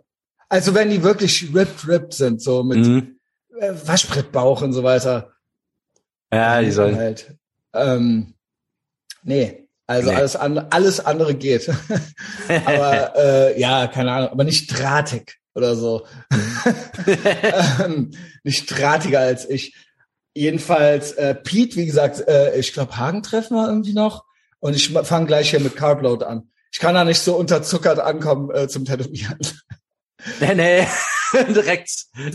Also 0.49 0.73
wenn 0.73 0.89
die 0.89 1.03
wirklich 1.03 1.49
ripped, 1.53 1.87
ripped 1.87 2.13
sind, 2.13 2.41
so 2.41 2.63
mit 2.63 2.79
Mhm. 2.79 3.19
Äh, 3.59 3.73
Waschbrettbauch 3.85 4.61
und 4.61 4.73
so 4.73 4.83
weiter. 4.83 5.33
ja, 6.31 6.61
die 6.61 6.71
sollen. 6.71 6.95
halt. 6.97 7.35
Ähm, 7.73 8.33
nee, 9.23 9.67
also 9.87 10.09
Nee. 10.09 10.15
alles, 10.15 10.35
an, 10.35 10.57
alles 10.69 10.99
andere 10.99 11.35
geht. 11.35 11.69
aber 12.65 13.15
äh, 13.15 13.59
ja, 13.59 13.87
keine 13.87 14.11
Ahnung, 14.11 14.29
aber 14.29 14.43
nicht 14.43 14.67
drahtig 14.67 15.39
oder 15.55 15.75
so. 15.75 16.05
ähm, 17.83 18.11
nicht 18.43 18.65
drahtiger 18.67 19.19
als 19.19 19.49
ich. 19.49 19.75
Jedenfalls, 20.35 21.11
äh, 21.11 21.35
Pete, 21.35 21.75
wie 21.75 21.85
gesagt, 21.85 22.27
äh, 22.27 22.57
ich 22.57 22.73
glaube, 22.73 22.97
Hagen 22.97 23.21
treffen 23.21 23.55
wir 23.55 23.67
irgendwie 23.67 23.93
noch. 23.93 24.25
Und 24.59 24.75
ich 24.75 24.89
fange 24.89 25.27
gleich 25.27 25.51
hier 25.51 25.59
mit 25.59 25.75
Carbload 25.75 26.25
an. 26.25 26.49
Ich 26.71 26.79
kann 26.79 26.95
da 26.95 27.03
nicht 27.03 27.19
so 27.19 27.35
unterzuckert 27.35 27.99
ankommen 27.99 28.49
äh, 28.49 28.67
zum 28.67 28.85
Tätowieren. 28.85 29.37
nee, 30.39 30.55
nee. 30.55 30.87
direkt, 31.53 31.89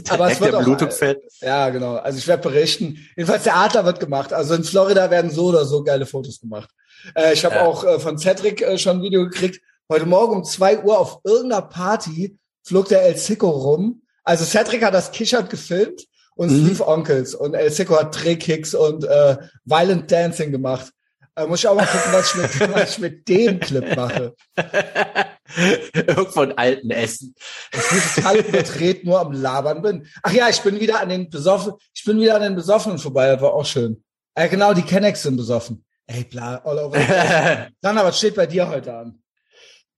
Aber 0.09 0.27
es 0.31 0.39
direkt 0.39 0.41
wird 0.41 0.53
der 0.53 0.61
auch- 0.61 0.65
Blutdruckfeld. 0.65 1.19
Ja, 1.41 1.69
genau. 1.71 1.97
Also 1.97 2.19
ich 2.19 2.27
werde 2.29 2.43
berichten. 2.43 2.99
Jedenfalls 3.17 3.45
der 3.45 3.57
Adler 3.57 3.85
wird 3.85 4.01
gemacht. 4.01 4.33
Also 4.33 4.55
in 4.55 4.65
Florida 4.65 5.11
werden 5.11 5.31
so 5.31 5.47
oder 5.47 5.65
so 5.65 5.83
geile 5.85 6.07
Fotos 6.07 6.41
gemacht. 6.41 6.69
Äh, 7.15 7.33
ich 7.33 7.45
habe 7.45 7.57
Ja. 7.57 7.65
auch 7.67 7.85
äh, 7.85 7.99
von 8.01 8.19
Cedric 8.19 8.61
äh, 8.63 8.77
schon 8.79 8.99
ein 8.99 9.03
Video 9.03 9.25
gekriegt. 9.25 9.61
Heute 9.91 10.07
Morgen 10.07 10.37
um 10.37 10.45
zwei 10.45 10.79
Uhr 10.83 10.99
auf 10.99 11.19
irgendeiner 11.25 11.63
Party 11.63 12.37
flog 12.65 12.89
der 12.89 13.03
El 13.05 13.17
Sico 13.17 13.49
rum. 13.49 14.03
Also 14.25 14.45
Cedric 14.45 14.85
hat 14.85 14.93
das 14.95 15.11
Kichert 15.13 15.49
gefilmt 15.49 16.05
und 16.35 16.51
Mhm. 16.51 16.67
Steve 16.67 16.87
Onkels 16.87 17.35
und 17.35 17.55
El 17.55 17.71
Sico 17.71 17.99
hat 17.99 18.15
Drehkicks 18.23 18.75
und 18.75 19.05
äh, 19.05 19.37
Violent 19.65 20.11
Dancing 20.13 20.53
gemacht. 20.53 20.93
Äh, 21.37 21.47
muss 21.47 21.61
ich 21.61 21.69
auch 21.69 21.75
mal 21.77 21.87
gucken, 21.87 22.13
was 22.13 22.35
ich 22.35 22.61
mit, 22.61 22.75
was 22.75 22.91
ich 22.91 22.99
mit 22.99 23.29
dem 23.29 23.61
Clip 23.61 23.97
mache. 23.97 24.35
Irgendwo 25.95 26.43
in 26.43 26.53
alten 26.53 26.91
Essen. 26.91 27.35
Ich 27.73 27.89
bin 27.89 28.01
total 28.15 28.37
überdreht, 28.39 29.05
nur 29.05 29.21
am 29.21 29.33
Labern 29.33 29.83
bin. 29.83 30.07
Ach 30.23 30.33
ja, 30.33 30.49
ich 30.49 30.61
bin 30.61 30.81
wieder 30.81 31.01
an 31.01 31.09
den 31.09 31.31
besoffen, 31.31 31.75
ich 31.95 32.05
bin 32.05 32.21
wieder 32.21 32.37
an 32.37 32.43
den 32.43 32.55
Besoffenen 32.55 32.99
vorbei, 32.99 33.33
das 33.33 33.41
war 33.41 33.55
auch 33.55 33.67
schön. 33.67 34.03
Äh, 34.35 34.49
genau, 34.49 34.75
die 34.75 34.83
Kennex 34.83 35.23
sind 35.23 35.37
besoffen. 35.37 35.85
Ey, 36.07 36.25
bla, 36.25 36.57
all 36.65 36.79
over. 36.79 36.99
Dann, 37.81 37.99
aber 37.99 38.09
was 38.09 38.19
steht 38.19 38.35
bei 38.35 38.47
dir 38.47 38.69
heute 38.69 38.95
an? 38.95 39.23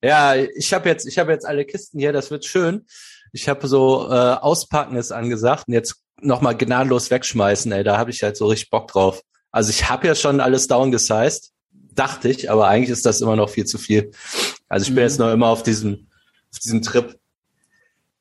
ja, 0.03 0.35
ich 0.35 0.73
habe 0.73 0.89
jetzt, 0.89 1.07
ich 1.07 1.19
habe 1.19 1.33
jetzt 1.33 1.47
alle 1.47 1.65
Kisten 1.65 1.99
hier, 1.99 2.13
das 2.13 2.31
wird 2.31 2.45
schön. 2.45 2.87
Ich 3.33 3.49
habe 3.49 3.69
so 3.69 4.09
äh, 4.11 4.15
Auspacken 4.15 4.97
ist 4.97 5.13
angesagt 5.13 5.65
und 5.69 5.75
jetzt 5.75 6.03
nochmal 6.21 6.57
gnadenlos 6.57 7.11
wegschmeißen, 7.11 7.71
ey, 7.73 7.85
da 7.85 7.99
habe 7.99 8.11
ich 8.11 8.23
halt 8.23 8.37
so 8.37 8.47
richtig 8.47 8.71
Bock 8.71 8.89
drauf. 8.89 9.23
Also 9.53 9.71
ich 9.71 9.89
habe 9.89 10.07
ja 10.07 10.15
schon 10.15 10.41
alles 10.41 10.67
downgesized, 10.69 11.53
dachte 11.73 12.29
ich, 12.29 12.51
aber 12.51 12.69
eigentlich 12.69 12.91
ist 12.91 13.07
das 13.07 13.21
immer 13.21 13.37
noch 13.37 13.51
viel 13.51 13.67
zu 13.67 13.79
viel. 13.79 14.11
Also 14.71 14.85
ich 14.85 14.89
bin 14.95 15.03
Mhm. 15.05 15.09
jetzt 15.11 15.19
noch 15.19 15.31
immer 15.31 15.49
auf 15.49 15.63
diesem, 15.63 16.07
auf 16.53 16.59
diesem 16.61 16.81
Trip. 16.81 17.19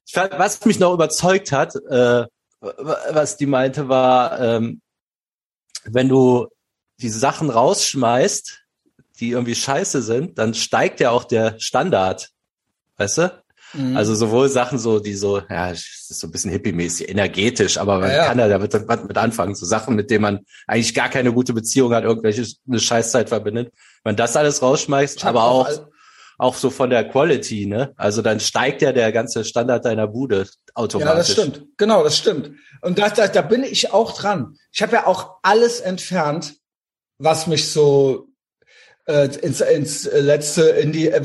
Ich 0.06 0.14
fand, 0.14 0.38
was 0.38 0.66
mich 0.66 0.80
noch 0.80 0.94
überzeugt 0.94 1.52
hat, 1.54 1.76
äh, 1.90 2.26
was 2.60 3.38
die 3.38 3.46
meinte, 3.46 3.88
war, 3.88 4.40
ähm, 4.42 4.82
wenn 5.86 6.10
du 6.10 6.48
die 7.00 7.10
Sachen 7.10 7.50
rausschmeißt, 7.50 8.60
die 9.20 9.30
irgendwie 9.32 9.56
scheiße 9.56 10.02
sind, 10.02 10.38
dann 10.38 10.54
steigt 10.54 11.00
ja 11.00 11.12
auch 11.12 11.24
der 11.24 11.60
Standard. 11.60 12.30
Weißt 12.98 13.20
du? 13.20 13.44
Mhm. 13.74 13.96
Also 13.96 14.16
sowohl 14.16 14.50
Sachen 14.50 14.80
so, 14.80 15.00
die 15.00 15.14
so, 15.14 15.42
ja, 15.50 15.70
es 15.72 16.08
ist 16.10 16.20
so 16.20 16.28
ein 16.28 16.32
bisschen 16.32 16.52
hippie-mäßig, 16.52 17.08
energetisch, 17.08 17.78
aber 17.78 18.00
man 18.00 18.10
Ja, 18.10 18.16
ja. 18.18 18.26
kann 18.26 18.40
da 18.40 18.48
damit 18.48 18.74
was 18.74 19.04
mit 19.04 19.18
anfangen. 19.18 19.54
So 19.56 19.66
Sachen, 19.66 19.96
mit 19.96 20.10
denen 20.10 20.24
man 20.24 20.40
eigentlich 20.68 20.96
gar 20.96 21.10
keine 21.10 21.32
gute 21.32 21.54
Beziehung 21.54 21.94
hat, 21.94 22.04
irgendwelche 22.04 22.46
eine 22.68 22.80
Scheißzeit 22.80 23.30
verbindet. 23.30 23.72
Wenn 24.04 24.16
das 24.16 24.36
alles 24.36 24.62
rausschmeißt, 24.64 25.24
aber 25.24 25.44
auch, 25.44 25.68
all- 25.68 25.88
auch 26.40 26.56
so 26.56 26.70
von 26.70 26.90
der 26.90 27.08
Quality, 27.08 27.66
ne? 27.66 27.94
Also 27.98 28.22
dann 28.22 28.40
steigt 28.40 28.82
ja 28.82 28.92
der 28.94 29.12
ganze 29.12 29.44
Standard 29.44 29.86
deiner 29.86 30.08
Bude 30.08 30.48
automatisch. 30.74 31.10
Ja, 31.12 31.16
das 31.18 31.32
stimmt. 31.32 31.68
Genau, 31.78 32.04
das 32.04 32.18
stimmt. 32.18 32.52
Und 32.82 32.98
da, 32.98 33.10
da, 33.10 33.28
da 33.28 33.42
bin 33.42 33.64
ich 33.64 33.92
auch 33.92 34.14
dran. 34.14 34.56
Ich 34.72 34.82
habe 34.82 34.94
ja 34.94 35.06
auch 35.06 35.36
alles 35.44 35.82
entfernt, 35.82 36.56
was 37.18 37.46
mich 37.46 37.70
so 37.70 38.30
äh, 39.06 39.26
ins, 39.26 39.60
ins 39.60 40.10
letzte, 40.12 40.64
in 40.70 40.94
die. 40.94 41.10
Äh, 41.10 41.22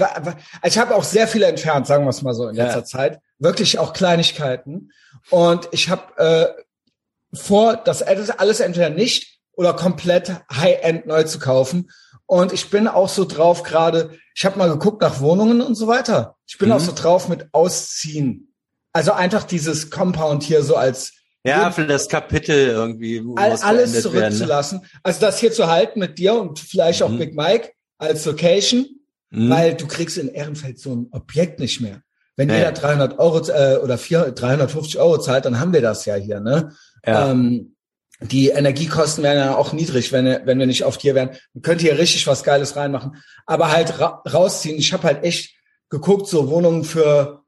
ich 0.65 0.79
habe 0.79 0.97
auch 0.97 1.05
sehr 1.05 1.29
viele 1.29 1.47
entfernt, 1.47 1.87
sagen 1.87 2.05
wir 2.05 2.11
es 2.11 2.23
mal 2.23 2.35
so 2.35 2.49
in 2.49 2.57
Ja. 2.57 2.65
letzter 2.65 2.85
Zeit. 2.85 3.21
Wirklich 3.39 3.79
auch 3.79 3.93
Kleinigkeiten. 3.93 4.91
Und 5.31 5.69
ich 5.71 5.91
habe 5.91 6.03
äh, 6.17 7.37
vor, 7.37 7.77
das 7.77 8.03
alles 8.03 8.59
entweder 8.59 8.91
nicht 8.91 9.39
oder 9.53 9.75
komplett 9.75 10.33
High-End 10.53 11.07
neu 11.07 11.23
zu 11.23 11.39
kaufen. 11.39 11.91
Und 12.35 12.53
ich 12.53 12.69
bin 12.69 12.89
auch 12.89 13.09
so 13.09 13.25
drauf 13.27 13.63
gerade, 13.63 14.19
ich 14.35 14.45
habe 14.45 14.59
mal 14.59 14.69
geguckt 14.69 15.01
nach 15.03 15.21
Wohnungen 15.21 15.61
und 15.61 15.77
so 15.77 15.87
weiter. 15.87 16.35
Ich 16.49 16.59
bin 16.59 16.69
Mhm. 16.71 16.75
auch 16.75 16.81
so 16.81 16.91
drauf 16.93 17.29
mit 17.29 17.47
Ausziehen. 17.53 18.53
Also 18.93 19.13
einfach 19.13 19.45
dieses 19.45 19.89
Compound 19.89 20.43
hier 20.43 20.65
so 20.65 20.75
als 20.75 21.13
Ja, 21.45 21.71
für 21.71 21.87
das 21.87 22.09
Kapitel 22.09 22.57
irgendwie 22.71 23.23
all, 23.37 23.53
alles 23.53 23.93
ne? 23.93 24.01
zurückzulassen. 24.01 24.81
Also 25.05 25.21
das 25.21 25.39
hier 25.39 25.53
zu 25.53 25.69
halten 25.69 26.01
mit 26.01 26.19
dir 26.19 26.35
und 26.35 26.59
vielleicht 26.59 27.05
auch 27.05 27.09
Mhm. 27.11 27.19
Big 27.19 27.37
Mike 27.37 27.71
als 27.99 28.25
Location, 28.25 28.85
Mhm. 29.31 29.51
weil 29.51 29.75
du 29.75 29.87
kriegst 29.87 30.19
in 30.19 30.29
Ehrenfeld 30.29 30.81
so 30.81 30.93
ein 30.93 31.07
Objekt 31.13 31.61
nicht 31.61 31.81
mehr. 31.81 32.01
Wenn 32.35 32.49
Ja. 32.49 32.57
jeder 32.57 32.73
300 32.73 33.21
Euro 33.21 33.47
äh, 33.49 33.77
oder 33.77 33.97
400, 33.97 34.41
350 34.41 34.99
Euro 34.99 35.19
zahlt, 35.19 35.45
dann 35.45 35.61
haben 35.61 35.73
wir 35.73 35.83
das 35.83 36.05
ja 36.05 36.17
hier. 36.17 36.41
Ne? 36.41 36.73
ja. 37.07 37.31
Ähm, 37.31 37.77
die 38.21 38.49
Energiekosten 38.49 39.25
wären 39.25 39.39
ja 39.39 39.57
auch 39.57 39.73
niedrig, 39.73 40.13
wenn, 40.13 40.47
wenn 40.47 40.59
wir 40.59 40.67
nicht 40.67 40.85
oft 40.85 41.03
hier 41.03 41.15
wären. 41.15 41.37
Man 41.53 41.63
könnte 41.63 41.85
hier 41.85 41.99
richtig 41.99 42.27
was 42.27 42.45
Geiles 42.45 42.77
reinmachen. 42.77 43.23
Aber 43.47 43.73
halt 43.73 43.99
ra 43.99 44.23
rausziehen. 44.31 44.79
Ich 44.79 44.93
habe 44.93 45.05
halt 45.05 45.25
echt 45.25 45.55
geguckt, 45.91 46.29
so 46.29 46.49
Wohnungen 46.49 46.85
für 46.85 47.43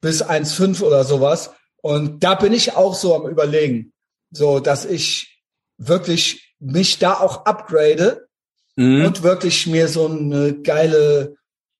bis 0.00 0.22
1,5 0.22 0.82
oder 0.82 1.04
sowas. 1.04 1.52
Und 1.80 2.22
da 2.22 2.34
bin 2.34 2.52
ich 2.52 2.76
auch 2.76 2.94
so 2.94 3.14
am 3.14 3.28
überlegen, 3.28 3.92
so 4.30 4.60
dass 4.60 4.84
ich 4.84 5.42
wirklich 5.78 6.54
mich 6.60 6.98
da 6.98 7.14
auch 7.14 7.46
upgrade 7.46 8.24
Mhm. 8.76 9.06
und 9.06 9.22
wirklich 9.22 9.66
mir 9.66 9.88
so 9.88 10.08
eine 10.08 10.54
geile, 10.54 11.36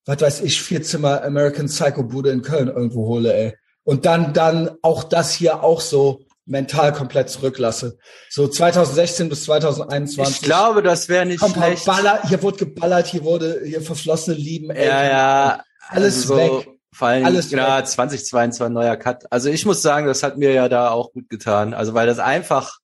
was 0.06 0.20
weiß 0.20 0.40
ich, 0.42 0.62
Vierzimmer 0.62 1.22
American 1.22 1.66
Psycho 1.66 2.04
Bude 2.04 2.30
in 2.30 2.42
Köln 2.42 2.68
irgendwo 2.68 3.06
hole, 3.06 3.34
ey. 3.34 3.56
Und 3.82 4.06
dann, 4.06 4.32
dann 4.32 4.70
auch 4.82 5.04
das 5.04 5.34
hier 5.34 5.62
auch 5.62 5.80
so 5.80 6.24
mental 6.46 6.92
komplett 6.92 7.30
zurücklasse. 7.30 7.98
So 8.28 8.48
2016 8.48 9.28
bis 9.28 9.44
2021. 9.44 10.36
ich 10.36 10.42
glaube, 10.42 10.82
das 10.82 11.08
wäre 11.08 11.26
nicht 11.26 11.40
Kommt 11.40 11.56
schlecht. 11.56 11.86
Baller, 11.86 12.20
hier 12.28 12.42
wurde 12.42 12.58
geballert, 12.58 13.06
hier 13.06 13.24
wurde 13.24 13.62
hier 13.64 13.80
verflossene 13.80 14.36
Lieben. 14.36 14.70
ey. 14.70 14.86
Ja, 14.86 15.04
ja. 15.04 15.64
Alles 15.88 16.22
also 16.22 16.36
weg. 16.36 16.68
Vor 16.92 17.08
allem, 17.08 17.24
Alles 17.24 17.50
ja, 17.50 17.78
weg. 17.78 17.86
2022 17.86 18.72
neuer 18.72 18.96
Cut. 18.96 19.30
Also 19.32 19.48
ich 19.50 19.66
muss 19.66 19.82
sagen, 19.82 20.06
das 20.06 20.22
hat 20.22 20.38
mir 20.38 20.52
ja 20.52 20.68
da 20.68 20.90
auch 20.90 21.12
gut 21.12 21.28
getan. 21.28 21.74
Also 21.74 21.94
weil 21.94 22.06
das 22.06 22.18
einfach, 22.18 22.78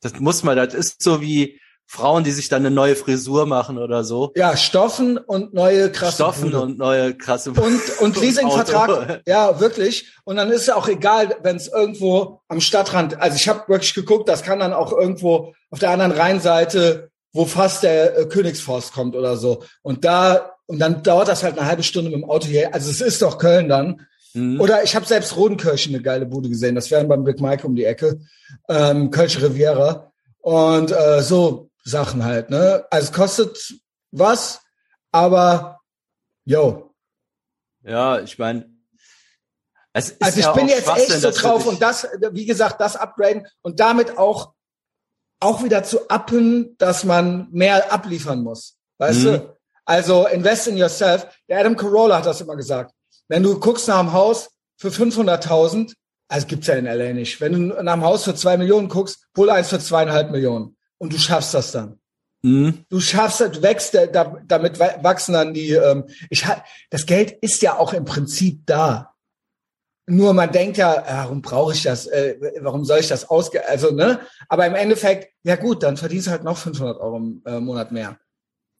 das 0.00 0.18
muss 0.18 0.42
man, 0.42 0.56
das 0.56 0.72
ist 0.72 1.02
so 1.02 1.20
wie 1.20 1.60
Frauen, 1.92 2.24
die 2.24 2.30
sich 2.30 2.48
dann 2.48 2.64
eine 2.64 2.74
neue 2.74 2.96
Frisur 2.96 3.44
machen 3.44 3.76
oder 3.76 4.02
so. 4.02 4.32
Ja, 4.34 4.56
Stoffen 4.56 5.18
und 5.18 5.52
neue 5.52 5.92
krasse 5.92 6.14
Stoffen 6.14 6.44
Bude. 6.44 6.62
und 6.62 6.78
neue 6.78 7.14
krasse 7.14 7.50
und, 7.50 8.00
und. 8.00 8.16
Leasingvertrag, 8.20 9.20
ja, 9.26 9.60
wirklich. 9.60 10.08
Und 10.24 10.36
dann 10.36 10.50
ist 10.50 10.62
es 10.62 10.70
auch 10.70 10.88
egal, 10.88 11.36
wenn 11.42 11.56
es 11.56 11.68
irgendwo 11.68 12.40
am 12.48 12.62
Stadtrand, 12.62 13.20
also 13.20 13.36
ich 13.36 13.46
habe 13.46 13.68
wirklich 13.68 13.92
geguckt, 13.92 14.26
das 14.30 14.42
kann 14.42 14.60
dann 14.60 14.72
auch 14.72 14.90
irgendwo 14.90 15.52
auf 15.70 15.80
der 15.80 15.90
anderen 15.90 16.12
Rheinseite, 16.12 17.10
wo 17.34 17.44
fast 17.44 17.82
der 17.82 18.18
äh, 18.18 18.24
Königsforst 18.24 18.94
kommt 18.94 19.14
oder 19.14 19.36
so. 19.36 19.62
Und 19.82 20.06
da, 20.06 20.52
und 20.64 20.78
dann 20.78 21.02
dauert 21.02 21.28
das 21.28 21.42
halt 21.42 21.58
eine 21.58 21.68
halbe 21.68 21.82
Stunde 21.82 22.10
mit 22.10 22.18
dem 22.18 22.28
Auto 22.28 22.46
hier. 22.46 22.72
Also 22.74 22.90
es 22.90 23.02
ist 23.02 23.20
doch 23.20 23.36
Köln 23.36 23.68
dann. 23.68 24.06
Mhm. 24.32 24.62
Oder 24.62 24.82
ich 24.82 24.96
habe 24.96 25.04
selbst 25.04 25.36
Rodenkirchen 25.36 25.94
eine 25.94 26.02
geile 26.02 26.24
Bude 26.24 26.48
gesehen. 26.48 26.74
Das 26.74 26.90
wären 26.90 27.08
beim 27.08 27.24
Big 27.24 27.38
Mike 27.38 27.66
um 27.66 27.76
die 27.76 27.84
Ecke. 27.84 28.20
Ähm, 28.70 29.10
Kölsche 29.10 29.42
Riviera. 29.42 30.10
Und 30.40 30.90
äh, 30.90 31.20
so 31.20 31.68
Sachen 31.84 32.24
halt, 32.24 32.50
ne? 32.50 32.86
Also 32.90 33.08
es 33.08 33.12
kostet 33.12 33.74
was, 34.10 34.60
aber 35.10 35.80
yo, 36.44 36.94
Ja, 37.84 38.20
ich 38.20 38.38
meine, 38.38 38.68
Also 39.92 40.12
ich 40.20 40.36
ja 40.36 40.52
bin 40.52 40.68
jetzt 40.68 40.88
echt 40.88 41.10
so 41.12 41.30
drauf 41.30 41.66
und 41.66 41.82
das, 41.82 42.06
wie 42.30 42.46
gesagt, 42.46 42.80
das 42.80 42.96
upgraden 42.96 43.46
und 43.62 43.80
damit 43.80 44.16
auch, 44.18 44.54
auch 45.40 45.62
wieder 45.64 45.82
zu 45.82 46.06
uppen, 46.08 46.76
dass 46.78 47.04
man 47.04 47.48
mehr 47.50 47.92
abliefern 47.92 48.42
muss. 48.42 48.78
Weißt 48.98 49.20
Mhm. 49.20 49.24
du? 49.24 49.56
Also 49.84 50.26
invest 50.28 50.68
in 50.68 50.76
yourself. 50.76 51.26
Der 51.48 51.58
Adam 51.58 51.76
Carolla 51.76 52.18
hat 52.18 52.26
das 52.26 52.40
immer 52.40 52.54
gesagt. 52.56 52.94
Wenn 53.28 53.42
du 53.42 53.58
guckst 53.58 53.88
nach 53.88 53.98
einem 53.98 54.12
Haus 54.12 54.50
für 54.76 54.90
500.000, 54.92 55.94
also 56.28 56.46
gibt's 56.46 56.68
ja 56.68 56.74
in 56.74 56.86
LA 56.86 57.12
nicht. 57.12 57.40
Wenn 57.40 57.52
du 57.52 57.82
nach 57.82 57.92
einem 57.94 58.04
Haus 58.04 58.22
für 58.24 58.34
zwei 58.34 58.56
Millionen 58.56 58.88
guckst, 58.88 59.26
hol 59.36 59.50
eins 59.50 59.68
für 59.68 59.80
zweieinhalb 59.80 60.30
Millionen. 60.30 60.76
Und 61.02 61.12
du 61.12 61.18
schaffst 61.18 61.52
das 61.54 61.72
dann. 61.72 61.98
Mhm. 62.42 62.84
Du 62.88 63.00
schaffst, 63.00 63.40
du 63.40 63.60
wächst, 63.60 63.92
da, 63.94 64.36
damit 64.46 64.78
wa- 64.78 64.98
wachsen 65.02 65.32
dann 65.32 65.52
die. 65.52 65.70
Ähm, 65.72 66.04
ich 66.30 66.44
das 66.90 67.06
Geld 67.06 67.32
ist 67.40 67.60
ja 67.60 67.76
auch 67.76 67.92
im 67.92 68.04
Prinzip 68.04 68.64
da. 68.66 69.12
Nur 70.06 70.32
man 70.32 70.52
denkt 70.52 70.76
ja, 70.76 70.94
äh, 70.94 71.04
warum 71.24 71.42
brauche 71.42 71.72
ich 71.72 71.82
das? 71.82 72.06
Äh, 72.06 72.36
warum 72.60 72.84
soll 72.84 73.00
ich 73.00 73.08
das 73.08 73.28
ausge? 73.28 73.68
Also 73.68 73.90
ne? 73.92 74.20
Aber 74.48 74.64
im 74.66 74.76
Endeffekt, 74.76 75.32
ja 75.42 75.56
gut, 75.56 75.82
dann 75.82 75.96
verdienst 75.96 76.28
du 76.28 76.30
halt 76.30 76.44
noch 76.44 76.56
500 76.56 77.00
Euro 77.00 77.16
im 77.16 77.42
äh, 77.46 77.58
Monat 77.58 77.90
mehr 77.90 78.16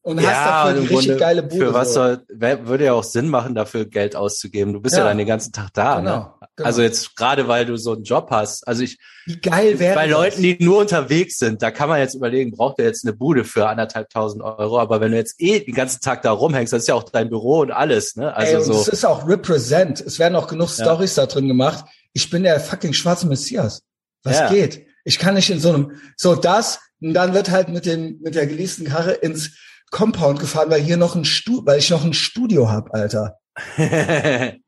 und 0.03 0.19
hast 0.19 0.27
dafür 0.27 0.71
eine 0.71 0.81
richtig 0.81 0.97
Grunde, 0.99 1.17
geile 1.17 1.43
Bude. 1.43 1.67
Für 1.67 1.75
was 1.75 1.89
so. 1.89 1.95
soll, 1.95 2.25
würde 2.29 2.85
ja 2.85 2.93
auch 2.93 3.05
Sinn 3.05 3.29
machen, 3.29 3.55
dafür 3.57 3.85
Geld 3.85 4.15
auszugeben. 4.15 4.73
Du 4.73 4.81
bist 4.81 4.95
ja, 4.97 5.03
Ja. 5.03 5.09
dann 5.09 5.19
den 5.19 5.27
ganzen 5.27 5.53
Tag 5.53 5.71
da. 5.75 5.97
Genau, 6.01 6.17
Ne? 6.41 6.42
Genau. 6.63 6.67
Also 6.69 6.83
jetzt 6.83 7.17
gerade, 7.17 7.49
weil 7.49 7.67
du 7.67 7.77
so 7.77 7.93
einen 7.93 8.05
Job 8.05 8.29
hast. 8.31 8.67
Also 8.67 8.83
ich, 8.83 8.99
Wie 9.27 9.37
geil 9.41 9.79
wäre 9.79 9.95
bei 9.95 10.07
das? 10.07 10.13
Leuten, 10.13 10.43
die 10.43 10.57
nur 10.61 10.79
unterwegs 10.79 11.39
sind, 11.39 11.63
da 11.63 11.71
kann 11.71 11.89
man 11.89 11.99
jetzt 12.01 12.15
überlegen, 12.15 12.51
braucht 12.53 12.79
der 12.79 12.87
jetzt 12.87 13.05
eine 13.05 13.13
Bude 13.13 13.45
für 13.45 13.69
anderthalb 13.69 14.09
tausend 14.11 14.43
Euro? 14.43 14.79
Aber 14.79 15.01
wenn 15.01 15.13
du 15.13 15.17
jetzt 15.19 15.41
eh 15.41 15.61
den 15.61 15.75
ganzen 15.75 16.01
Tag 16.01 16.23
da 16.23 16.33
rumhängst, 16.33 16.73
das 16.73 16.83
ist 16.83 16.89
ja 16.89 16.95
auch 16.95 17.05
dein 17.05 17.29
Büro 17.29 17.61
und 17.61 17.71
alles. 17.71 18.17
Ne? 18.17 18.35
Also 18.35 18.57
Ey, 18.57 18.63
so. 18.65 18.73
es 18.81 18.89
ist 18.89 19.05
auch 19.05 19.27
represent. 19.29 20.01
Es 20.01 20.19
werden 20.19 20.37
auch 20.37 20.49
genug 20.49 20.69
Ja. 20.79 20.85
Stories 20.85 21.15
da 21.15 21.27
drin 21.27 21.49
gemacht. 21.49 21.85
Ich 22.13 22.31
bin 22.31 22.43
der 22.43 22.59
fucking 22.61 22.93
schwarze 22.93 23.27
Messias. 23.27 23.83
Was 24.23 24.39
Ja. 24.39 24.49
geht? 24.51 24.87
Ich 25.05 25.19
kann 25.19 25.35
nicht 25.35 25.51
in 25.51 25.59
so 25.61 25.71
einem, 25.73 25.93
so 26.17 26.35
das, 26.35 26.79
und 27.01 27.15
dann 27.15 27.35
wird 27.35 27.51
halt 27.51 27.69
mit 27.69 27.87
dem, 27.87 28.21
mit 28.23 28.35
der 28.37 28.47
geleasten 28.47 28.87
Karre 28.87 29.13
ins 29.13 29.57
Compound 29.91 30.39
gefahren, 30.41 30.71
weil 30.71 30.81
hier 30.81 30.97
noch 30.97 31.17
ein 31.17 31.25
Stu, 31.25 31.63
weil 31.67 31.79
ich 31.81 31.91
noch 31.91 32.05
ein 32.05 32.13
Studio 32.15 32.71
hab, 32.71 32.95
Alter. 32.95 33.39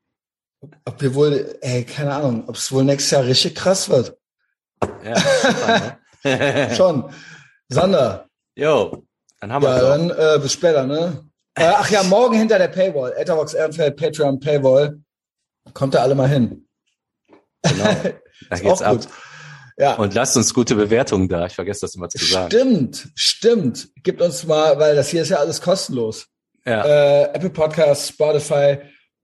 Ob 0.84 1.00
wir 1.00 1.14
wohl, 1.14 1.58
ey, 1.60 1.84
keine 1.84 2.14
Ahnung, 2.14 2.44
ob 2.48 2.56
es 2.56 2.70
wohl 2.72 2.84
nächstes 2.84 3.10
Jahr 3.10 3.24
richtig 3.24 3.54
krass 3.54 3.88
wird. 3.88 4.16
ja, 5.04 5.16
super, 5.16 5.98
ne? 6.24 6.70
Schon. 6.76 7.10
Sander, 7.68 8.28
Jo, 8.56 9.04
dann 9.40 9.52
haben 9.52 9.62
wir 9.62 9.70
ja, 9.70 9.96
dann 9.96 10.10
äh, 10.10 10.38
bis 10.40 10.52
später, 10.52 10.86
ne? 10.86 11.24
Äh, 11.56 11.64
ach 11.66 11.90
ja, 11.90 12.02
morgen 12.04 12.36
hinter 12.36 12.58
der 12.58 12.68
Paywall. 12.68 13.12
Etherbox 13.16 13.54
Ehrenfeld, 13.54 13.96
Patreon, 13.96 14.38
Paywall. 14.40 15.00
Kommt 15.72 15.94
da 15.94 16.02
alle 16.02 16.14
mal 16.14 16.28
hin. 16.28 16.66
Genau. 17.62 17.84
Da 18.50 18.56
Ist 18.56 18.62
geht's 18.62 18.82
auch 18.82 18.86
ab. 18.86 18.96
gut. 18.96 19.08
Ja. 19.78 19.94
Und 19.94 20.12
lasst 20.12 20.36
uns 20.36 20.52
gute 20.52 20.74
Bewertungen 20.74 21.28
da. 21.28 21.46
Ich 21.46 21.54
vergesse 21.54 21.82
das 21.82 21.94
immer 21.94 22.08
zu 22.08 22.18
sagen. 22.18 22.50
Stimmt, 22.50 23.08
stimmt. 23.14 23.88
Gibt 24.02 24.20
uns 24.20 24.44
mal, 24.44 24.78
weil 24.80 24.96
das 24.96 25.08
hier 25.08 25.22
ist 25.22 25.28
ja 25.28 25.38
alles 25.38 25.62
kostenlos. 25.62 26.26
Ja. 26.66 26.84
Äh, 26.84 27.22
Apple 27.32 27.50
Podcasts, 27.50 28.08
Spotify 28.08 28.78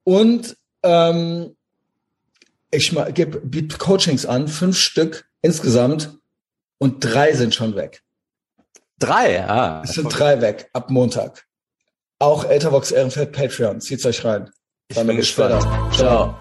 und 0.05 0.57
ähm, 0.83 1.57
ich 2.71 2.95
gebe 3.15 3.41
biete 3.41 3.79
Coachings 3.79 4.27
an, 4.27 4.49
fünf 4.49 4.79
Stück 4.79 5.29
insgesamt 5.43 6.19
und 6.79 7.01
drei 7.01 7.33
sind 7.35 7.55
schon 7.55 7.75
weg. 7.75 8.03
Drei, 8.99 9.45
ah. 9.45 9.83
Es 9.85 9.95
sind 9.95 10.09
drei 10.09 10.41
weg 10.41 10.69
ab 10.73 10.91
Montag. 10.91 11.47
Auch 12.19 12.45
Etherbox 12.45 12.91
Ehrenfeld 12.91 13.33
Patreon. 13.33 13.81
Zieht's 13.81 14.05
euch 14.05 14.25
rein. 14.25 14.51
Ich 14.89 14.97
Dann 14.97 15.07
bin 15.07 15.17
bis 15.17 15.27
gespannt. 15.27 15.63
später. 15.63 15.91
Ciao. 15.93 16.39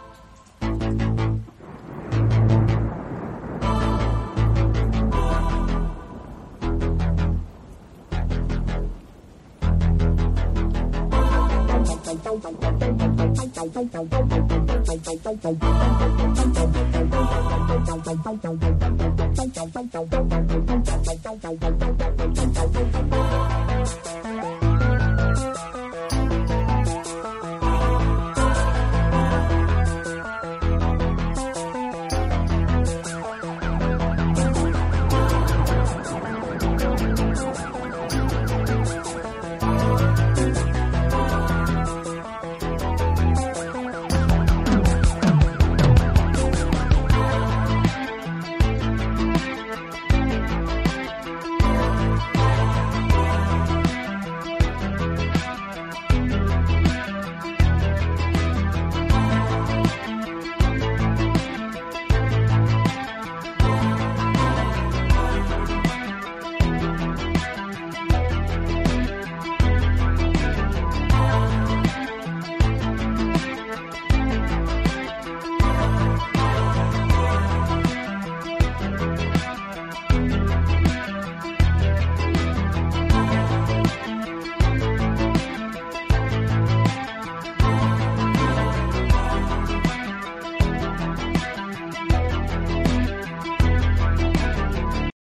Thank 0.61 1.03
don't 13.67 13.91